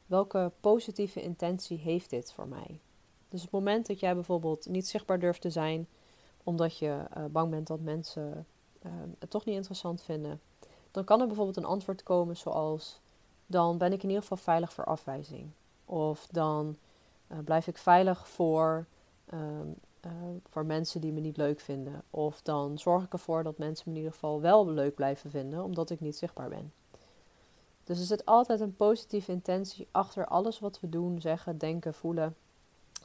Welke 0.06 0.52
positieve 0.60 1.22
intentie 1.22 1.78
heeft 1.78 2.10
dit 2.10 2.32
voor 2.32 2.48
mij? 2.48 2.80
Dus 3.30 3.42
het 3.42 3.50
moment 3.50 3.86
dat 3.86 4.00
jij 4.00 4.14
bijvoorbeeld 4.14 4.68
niet 4.68 4.88
zichtbaar 4.88 5.18
durft 5.18 5.40
te 5.40 5.50
zijn, 5.50 5.88
omdat 6.44 6.78
je 6.78 6.86
uh, 7.16 7.24
bang 7.24 7.50
bent 7.50 7.66
dat 7.66 7.80
mensen 7.80 8.46
uh, 8.82 8.92
het 9.18 9.30
toch 9.30 9.44
niet 9.44 9.54
interessant 9.54 10.02
vinden, 10.02 10.40
dan 10.90 11.04
kan 11.04 11.20
er 11.20 11.26
bijvoorbeeld 11.26 11.56
een 11.56 11.64
antwoord 11.64 12.02
komen 12.02 12.36
zoals: 12.36 13.00
dan 13.46 13.78
ben 13.78 13.92
ik 13.92 14.02
in 14.02 14.08
ieder 14.08 14.22
geval 14.22 14.36
veilig 14.36 14.72
voor 14.72 14.84
afwijzing. 14.84 15.50
Of 15.84 16.26
dan 16.30 16.76
uh, 17.28 17.38
blijf 17.38 17.66
ik 17.66 17.76
veilig 17.76 18.28
voor, 18.28 18.86
ehm, 19.26 19.68
voor 20.48 20.66
mensen 20.66 21.00
die 21.00 21.12
me 21.12 21.20
niet 21.20 21.36
leuk 21.36 21.60
vinden. 21.60 22.02
Of 22.10 22.42
dan 22.42 22.78
zorg 22.78 23.04
ik 23.04 23.12
ervoor 23.12 23.42
dat 23.42 23.58
mensen 23.58 23.84
me 23.86 23.92
in 23.92 24.00
ieder 24.02 24.14
geval 24.14 24.40
wel 24.40 24.68
leuk 24.68 24.94
blijven 24.94 25.30
vinden, 25.30 25.64
omdat 25.64 25.90
ik 25.90 26.00
niet 26.00 26.16
zichtbaar 26.16 26.48
ben. 26.48 26.72
Dus 27.84 27.98
er 27.98 28.04
zit 28.04 28.26
altijd 28.26 28.60
een 28.60 28.76
positieve 28.76 29.32
intentie 29.32 29.88
achter 29.90 30.26
alles 30.26 30.58
wat 30.58 30.80
we 30.80 30.88
doen, 30.88 31.20
zeggen, 31.20 31.58
denken, 31.58 31.94
voelen. 31.94 32.36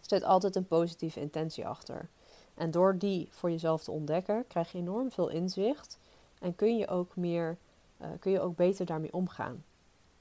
Zit 0.08 0.24
altijd 0.24 0.56
een 0.56 0.68
positieve 0.68 1.20
intentie 1.20 1.68
achter. 1.68 2.10
En 2.54 2.72
door 2.72 2.98
die 2.98 3.28
voor 3.32 3.52
jezelf 3.52 3.84
te 3.84 3.92
ontdekken, 3.92 4.48
krijg 4.48 4.72
je 4.72 4.78
enorm 4.78 5.12
veel 5.12 5.30
inzicht 5.30 5.98
en 6.40 6.56
kun 6.56 6.78
je 6.78 6.88
ook 6.88 7.16
meer, 7.16 7.58
uh, 8.02 8.08
kun 8.20 8.32
je 8.32 8.42
ook 8.42 8.56
beter 8.56 8.86
daarmee 8.86 9.14
omgaan. 9.14 9.54
Op 9.54 9.62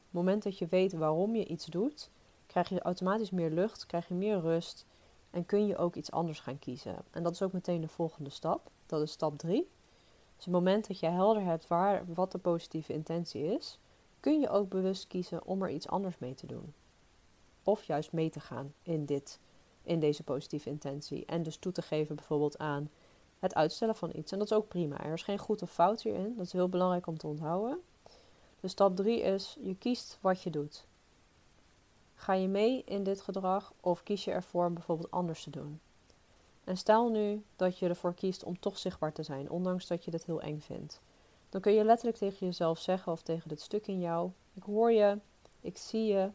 het 0.01 0.13
moment 0.13 0.43
dat 0.43 0.59
je 0.59 0.67
weet 0.67 0.93
waarom 0.93 1.37
je 1.37 1.47
iets 1.47 1.67
doet, 1.67 2.11
krijg 2.47 2.69
je 2.69 2.81
automatisch 2.81 3.31
meer 3.31 3.51
lucht, 3.51 3.87
krijg 3.87 4.09
je 4.09 4.15
meer 4.15 4.41
rust 4.41 4.87
en 5.31 5.47
kun 5.47 5.67
je 5.67 5.77
ook 5.77 5.95
iets 5.95 6.11
anders 6.11 6.41
gaan 6.41 6.59
kiezen. 6.59 6.97
En 7.11 7.23
dat 7.23 7.33
is 7.33 7.43
ook 7.43 7.53
meteen 7.53 7.81
de 7.81 7.89
volgende 7.89 8.31
stap. 8.31 8.71
Dat 8.87 9.03
is 9.03 9.11
stap 9.11 9.39
3. 9.39 9.69
Dus 10.37 10.45
het 10.45 10.55
moment 10.55 10.89
dat 10.89 11.01
je 11.01 11.07
helder 11.07 11.43
hebt 11.43 11.67
waar, 11.67 12.05
wat 12.15 12.33
de 12.33 12.39
positieve 12.39 12.93
intentie 12.93 13.45
is, 13.45 13.79
kun 14.21 14.41
je 14.41 14.49
ook 14.49 14.69
bewust 14.69 15.07
kiezen 15.07 15.47
om 15.47 15.63
er 15.63 15.71
iets 15.71 15.89
anders 15.89 16.19
mee 16.19 16.35
te 16.35 16.47
doen. 16.47 16.75
Of 17.63 17.85
juist 17.85 18.13
mee 18.13 18.31
te 18.31 18.41
gaan 18.41 18.75
in, 18.83 19.05
dit, 19.05 19.39
in 19.85 20.01
deze 20.01 20.23
positieve 20.23 20.69
intentie. 20.69 21.25
En 21.27 21.43
dus 21.43 21.57
toe 21.57 21.73
te 21.73 21.83
geven 21.83 22.17
bijvoorbeeld 22.17 22.59
aan 22.59 22.91
het 23.39 23.55
uitstellen 23.55 23.95
van 23.95 24.11
iets. 24.15 24.33
En 24.33 24.39
dat 24.39 24.51
is 24.51 24.57
ook 24.57 24.69
prima. 24.69 25.05
Er 25.05 25.13
is 25.13 25.23
geen 25.23 25.39
goed 25.39 25.63
of 25.63 25.71
fout 25.71 26.03
hierin. 26.03 26.35
Dat 26.37 26.47
is 26.47 26.53
heel 26.53 26.69
belangrijk 26.69 27.07
om 27.07 27.19
te 27.19 27.27
onthouden. 27.27 27.81
Dus 28.61 28.73
stap 28.73 28.97
3 28.97 29.21
is, 29.21 29.57
je 29.61 29.77
kiest 29.77 30.19
wat 30.21 30.43
je 30.43 30.51
doet. 30.51 30.87
Ga 32.15 32.33
je 32.33 32.49
mee 32.49 32.83
in 32.85 33.03
dit 33.03 33.21
gedrag 33.21 33.73
of 33.81 34.03
kies 34.03 34.25
je 34.25 34.31
ervoor 34.31 34.67
om 34.67 34.75
bijvoorbeeld 34.75 35.11
anders 35.11 35.43
te 35.43 35.51
doen? 35.51 35.81
En 36.65 36.77
stel 36.77 37.09
nu 37.09 37.43
dat 37.57 37.79
je 37.79 37.89
ervoor 37.89 38.15
kiest 38.15 38.45
om 38.45 38.61
toch 38.61 38.79
zichtbaar 38.79 39.13
te 39.13 39.23
zijn, 39.23 39.51
ondanks 39.51 39.87
dat 39.87 40.05
je 40.05 40.11
dit 40.11 40.25
heel 40.25 40.41
eng 40.41 40.61
vindt. 40.61 41.01
Dan 41.49 41.61
kun 41.61 41.73
je 41.73 41.85
letterlijk 41.85 42.19
tegen 42.19 42.47
jezelf 42.47 42.79
zeggen 42.79 43.13
of 43.13 43.23
tegen 43.23 43.49
dit 43.49 43.61
stuk 43.61 43.87
in 43.87 44.01
jou: 44.01 44.31
Ik 44.55 44.63
hoor 44.63 44.93
je, 44.93 45.19
ik 45.61 45.77
zie 45.77 46.05
je, 46.05 46.31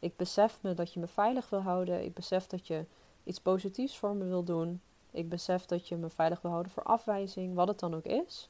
ik 0.00 0.16
besef 0.16 0.58
me 0.62 0.74
dat 0.74 0.92
je 0.92 1.00
me 1.00 1.06
veilig 1.06 1.50
wil 1.50 1.60
houden, 1.60 2.04
ik 2.04 2.14
besef 2.14 2.46
dat 2.46 2.66
je 2.66 2.84
iets 3.24 3.40
positiefs 3.40 3.98
voor 3.98 4.14
me 4.14 4.24
wil 4.24 4.44
doen, 4.44 4.80
ik 5.10 5.28
besef 5.28 5.66
dat 5.66 5.88
je 5.88 5.96
me 5.96 6.10
veilig 6.10 6.40
wil 6.40 6.50
houden 6.50 6.72
voor 6.72 6.82
afwijzing, 6.82 7.54
wat 7.54 7.68
het 7.68 7.78
dan 7.78 7.94
ook 7.94 8.04
is. 8.04 8.48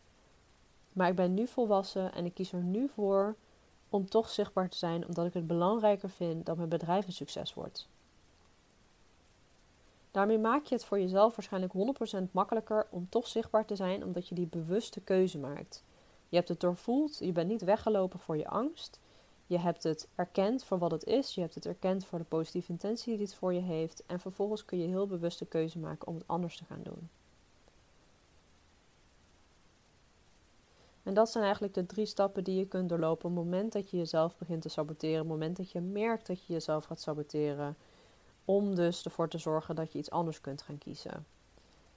Maar 0.92 1.08
ik 1.08 1.14
ben 1.14 1.34
nu 1.34 1.46
volwassen 1.46 2.12
en 2.12 2.24
ik 2.24 2.34
kies 2.34 2.52
er 2.52 2.62
nu 2.62 2.88
voor 2.88 3.36
om 3.88 4.08
toch 4.08 4.28
zichtbaar 4.28 4.68
te 4.68 4.78
zijn, 4.78 5.06
omdat 5.06 5.26
ik 5.26 5.34
het 5.34 5.46
belangrijker 5.46 6.10
vind 6.10 6.46
dat 6.46 6.56
mijn 6.56 6.68
bedrijf 6.68 7.06
een 7.06 7.12
succes 7.12 7.54
wordt. 7.54 7.88
Daarmee 10.10 10.38
maak 10.38 10.64
je 10.64 10.74
het 10.74 10.84
voor 10.84 11.00
jezelf 11.00 11.36
waarschijnlijk 11.36 11.72
100% 12.28 12.30
makkelijker 12.30 12.86
om 12.90 13.08
toch 13.08 13.26
zichtbaar 13.26 13.64
te 13.64 13.76
zijn, 13.76 14.04
omdat 14.04 14.28
je 14.28 14.34
die 14.34 14.46
bewuste 14.46 15.00
keuze 15.00 15.38
maakt. 15.38 15.84
Je 16.28 16.36
hebt 16.36 16.48
het 16.48 16.60
doorvoeld, 16.60 17.18
je 17.18 17.32
bent 17.32 17.48
niet 17.48 17.62
weggelopen 17.62 18.18
voor 18.18 18.36
je 18.36 18.48
angst. 18.48 19.00
Je 19.50 19.58
hebt 19.58 19.82
het 19.82 20.08
erkend 20.14 20.64
voor 20.64 20.78
wat 20.78 20.90
het 20.90 21.04
is, 21.04 21.34
je 21.34 21.40
hebt 21.40 21.54
het 21.54 21.66
erkend 21.66 22.04
voor 22.04 22.18
de 22.18 22.24
positieve 22.24 22.70
intentie 22.70 23.16
die 23.16 23.26
het 23.26 23.34
voor 23.34 23.54
je 23.54 23.60
heeft. 23.60 24.02
En 24.06 24.20
vervolgens 24.20 24.64
kun 24.64 24.78
je 24.78 24.86
heel 24.86 25.06
bewust 25.06 25.38
de 25.38 25.46
keuze 25.46 25.78
maken 25.78 26.06
om 26.06 26.14
het 26.14 26.26
anders 26.26 26.56
te 26.56 26.64
gaan 26.64 26.82
doen. 26.82 27.08
En 31.02 31.14
dat 31.14 31.30
zijn 31.30 31.44
eigenlijk 31.44 31.74
de 31.74 31.86
drie 31.86 32.06
stappen 32.06 32.44
die 32.44 32.58
je 32.58 32.66
kunt 32.66 32.88
doorlopen 32.88 33.30
op 33.30 33.36
het 33.36 33.44
moment 33.44 33.72
dat 33.72 33.90
je 33.90 33.96
jezelf 33.96 34.38
begint 34.38 34.62
te 34.62 34.68
saboteren, 34.68 35.20
op 35.20 35.28
het 35.28 35.38
moment 35.38 35.56
dat 35.56 35.70
je 35.70 35.80
merkt 35.80 36.26
dat 36.26 36.46
je 36.46 36.52
jezelf 36.52 36.84
gaat 36.84 37.00
saboteren, 37.00 37.76
om 38.44 38.74
dus 38.74 39.04
ervoor 39.04 39.28
te 39.28 39.38
zorgen 39.38 39.74
dat 39.74 39.92
je 39.92 39.98
iets 39.98 40.10
anders 40.10 40.40
kunt 40.40 40.62
gaan 40.62 40.78
kiezen. 40.78 41.26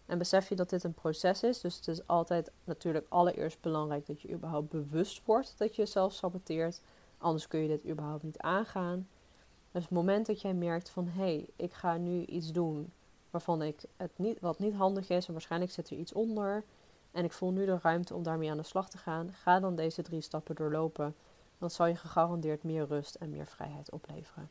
En 0.05 0.17
besef 0.17 0.49
je 0.49 0.55
dat 0.55 0.69
dit 0.69 0.83
een 0.83 0.93
proces 0.93 1.43
is. 1.43 1.61
Dus 1.61 1.75
het 1.75 1.87
is 1.87 2.07
altijd 2.07 2.51
natuurlijk 2.63 3.05
allereerst 3.09 3.61
belangrijk 3.61 4.05
dat 4.05 4.21
je 4.21 4.31
überhaupt 4.31 4.69
bewust 4.69 5.21
wordt 5.25 5.53
dat 5.57 5.75
je 5.75 5.81
jezelf 5.81 6.13
saboteert. 6.13 6.81
Anders 7.23 7.47
kun 7.47 7.59
je 7.59 7.67
dit 7.67 7.85
überhaupt 7.85 8.23
niet 8.23 8.37
aangaan. 8.37 9.07
Dus 9.71 9.83
het 9.83 9.91
moment 9.91 10.25
dat 10.25 10.41
jij 10.41 10.53
merkt 10.53 10.89
van 10.89 11.07
hé, 11.07 11.21
hey, 11.21 11.49
ik 11.55 11.73
ga 11.73 11.97
nu 11.97 12.25
iets 12.25 12.51
doen 12.51 12.91
waarvan 13.29 13.61
ik 13.61 13.81
het 13.97 14.11
niet, 14.15 14.39
wat 14.39 14.59
niet 14.59 14.73
handig 14.73 15.09
is 15.09 15.27
en 15.27 15.33
waarschijnlijk 15.33 15.71
zit 15.71 15.89
er 15.89 15.97
iets 15.97 16.13
onder. 16.13 16.63
En 17.11 17.23
ik 17.23 17.31
voel 17.31 17.51
nu 17.51 17.65
de 17.65 17.79
ruimte 17.81 18.13
om 18.13 18.23
daarmee 18.23 18.51
aan 18.51 18.57
de 18.57 18.63
slag 18.63 18.89
te 18.89 18.97
gaan. 18.97 19.33
Ga 19.33 19.59
dan 19.59 19.75
deze 19.75 20.01
drie 20.01 20.21
stappen 20.21 20.55
doorlopen. 20.55 21.15
Dan 21.57 21.69
zal 21.69 21.85
je 21.85 21.95
gegarandeerd 21.95 22.63
meer 22.63 22.87
rust 22.87 23.15
en 23.15 23.29
meer 23.29 23.47
vrijheid 23.47 23.91
opleveren. 23.91 24.49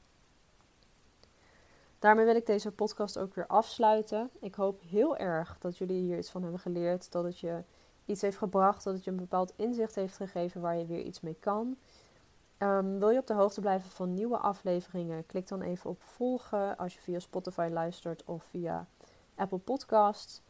Daarmee 1.98 2.24
wil 2.24 2.37
ik 2.37 2.46
deze 2.46 2.70
podcast 2.70 3.18
ook 3.18 3.35
weer 3.35 3.46
afsluiten. 3.46 4.30
Ik 4.40 4.54
hoop 4.54 4.80
heel 4.88 5.16
erg 5.16 5.56
dat 5.58 5.78
jullie 5.78 6.02
hier 6.02 6.18
iets 6.18 6.30
van 6.30 6.42
hebben 6.42 6.61
geleerd. 6.61 7.12
Dat 7.12 7.24
het 7.24 7.38
je 7.38 7.62
iets 8.04 8.20
heeft 8.20 8.37
gebracht. 8.37 8.85
Dat 8.85 8.94
het 8.94 9.04
je 9.04 9.11
een 9.11 9.16
bepaald 9.16 9.52
inzicht 9.56 9.94
heeft 9.94 10.16
gegeven 10.16 10.61
waar 10.61 10.76
je 10.76 10.87
weer 10.87 11.02
iets 11.02 11.20
mee 11.20 11.37
kan. 11.40 11.76
Ehm, 12.62 12.98
wil 12.98 13.11
je 13.11 13.18
op 13.18 13.27
de 13.27 13.35
hoogte 13.35 13.61
blijven 13.61 13.90
van 13.90 14.14
nieuwe 14.14 14.37
afleveringen? 14.37 15.27
Klik 15.27 15.48
dan 15.48 15.62
even 15.62 15.90
op 15.90 16.03
volgen 16.03 16.77
als 16.77 16.94
je 16.94 17.01
via 17.01 17.18
Spotify 17.18 17.68
luistert 17.72 18.25
of 18.25 18.44
via 18.44 18.87
Apple 19.35 19.59
Podcasts. 19.59 20.42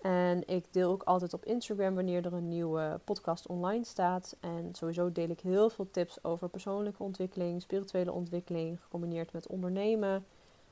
En 0.00 0.48
ik 0.48 0.64
deel 0.70 0.90
ook 0.90 1.02
altijd 1.02 1.34
op 1.34 1.44
Instagram 1.44 1.94
wanneer 1.94 2.26
er 2.26 2.32
een 2.32 2.48
nieuwe 2.48 3.00
podcast 3.04 3.46
online 3.46 3.84
staat. 3.84 4.36
En 4.40 4.68
sowieso 4.72 5.12
deel 5.12 5.28
ik 5.28 5.40
heel 5.40 5.70
veel 5.70 5.90
tips 5.90 6.24
over 6.24 6.48
persoonlijke 6.48 7.02
ontwikkeling, 7.02 7.62
spirituele 7.62 8.12
ontwikkeling, 8.12 8.80
gecombineerd 8.82 9.32
met 9.32 9.46
ondernemen 9.46 10.24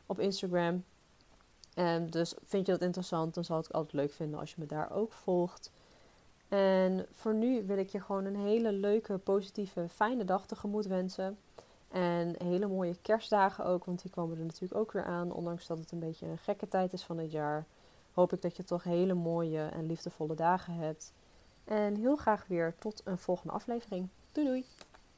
op 0.06 0.18
Instagram. 0.18 0.84
En 1.74 2.06
dus 2.06 2.34
vind 2.44 2.66
je 2.66 2.72
dat 2.72 2.82
interessant, 2.82 3.34
dan 3.34 3.44
zal 3.44 3.58
ik 3.58 3.64
het 3.64 3.72
altijd 3.72 3.92
leuk 3.92 4.12
vinden 4.12 4.40
als 4.40 4.50
je 4.50 4.56
me 4.58 4.66
daar 4.66 4.92
ook 4.92 5.12
volgt. 5.12 5.72
En 6.50 7.06
voor 7.12 7.34
nu 7.34 7.66
wil 7.66 7.78
ik 7.78 7.88
je 7.88 8.00
gewoon 8.00 8.24
een 8.24 8.36
hele 8.36 8.72
leuke, 8.72 9.18
positieve, 9.18 9.88
fijne 9.88 10.24
dag 10.24 10.46
tegemoet 10.46 10.86
wensen. 10.86 11.38
En 11.88 12.34
hele 12.44 12.66
mooie 12.66 12.96
kerstdagen 13.02 13.64
ook, 13.64 13.84
want 13.84 14.02
die 14.02 14.10
komen 14.10 14.38
er 14.38 14.44
natuurlijk 14.44 14.80
ook 14.80 14.92
weer 14.92 15.04
aan. 15.04 15.32
Ondanks 15.32 15.66
dat 15.66 15.78
het 15.78 15.92
een 15.92 15.98
beetje 15.98 16.26
een 16.26 16.38
gekke 16.38 16.68
tijd 16.68 16.92
is 16.92 17.02
van 17.02 17.16
dit 17.16 17.30
jaar, 17.30 17.66
hoop 18.12 18.32
ik 18.32 18.42
dat 18.42 18.56
je 18.56 18.64
toch 18.64 18.82
hele 18.82 19.14
mooie 19.14 19.66
en 19.66 19.86
liefdevolle 19.86 20.34
dagen 20.34 20.74
hebt. 20.74 21.12
En 21.64 21.94
heel 21.94 22.16
graag 22.16 22.46
weer 22.46 22.74
tot 22.78 23.00
een 23.04 23.18
volgende 23.18 23.52
aflevering. 23.52 24.08
Doei 24.32 24.46
doei! 24.46 24.64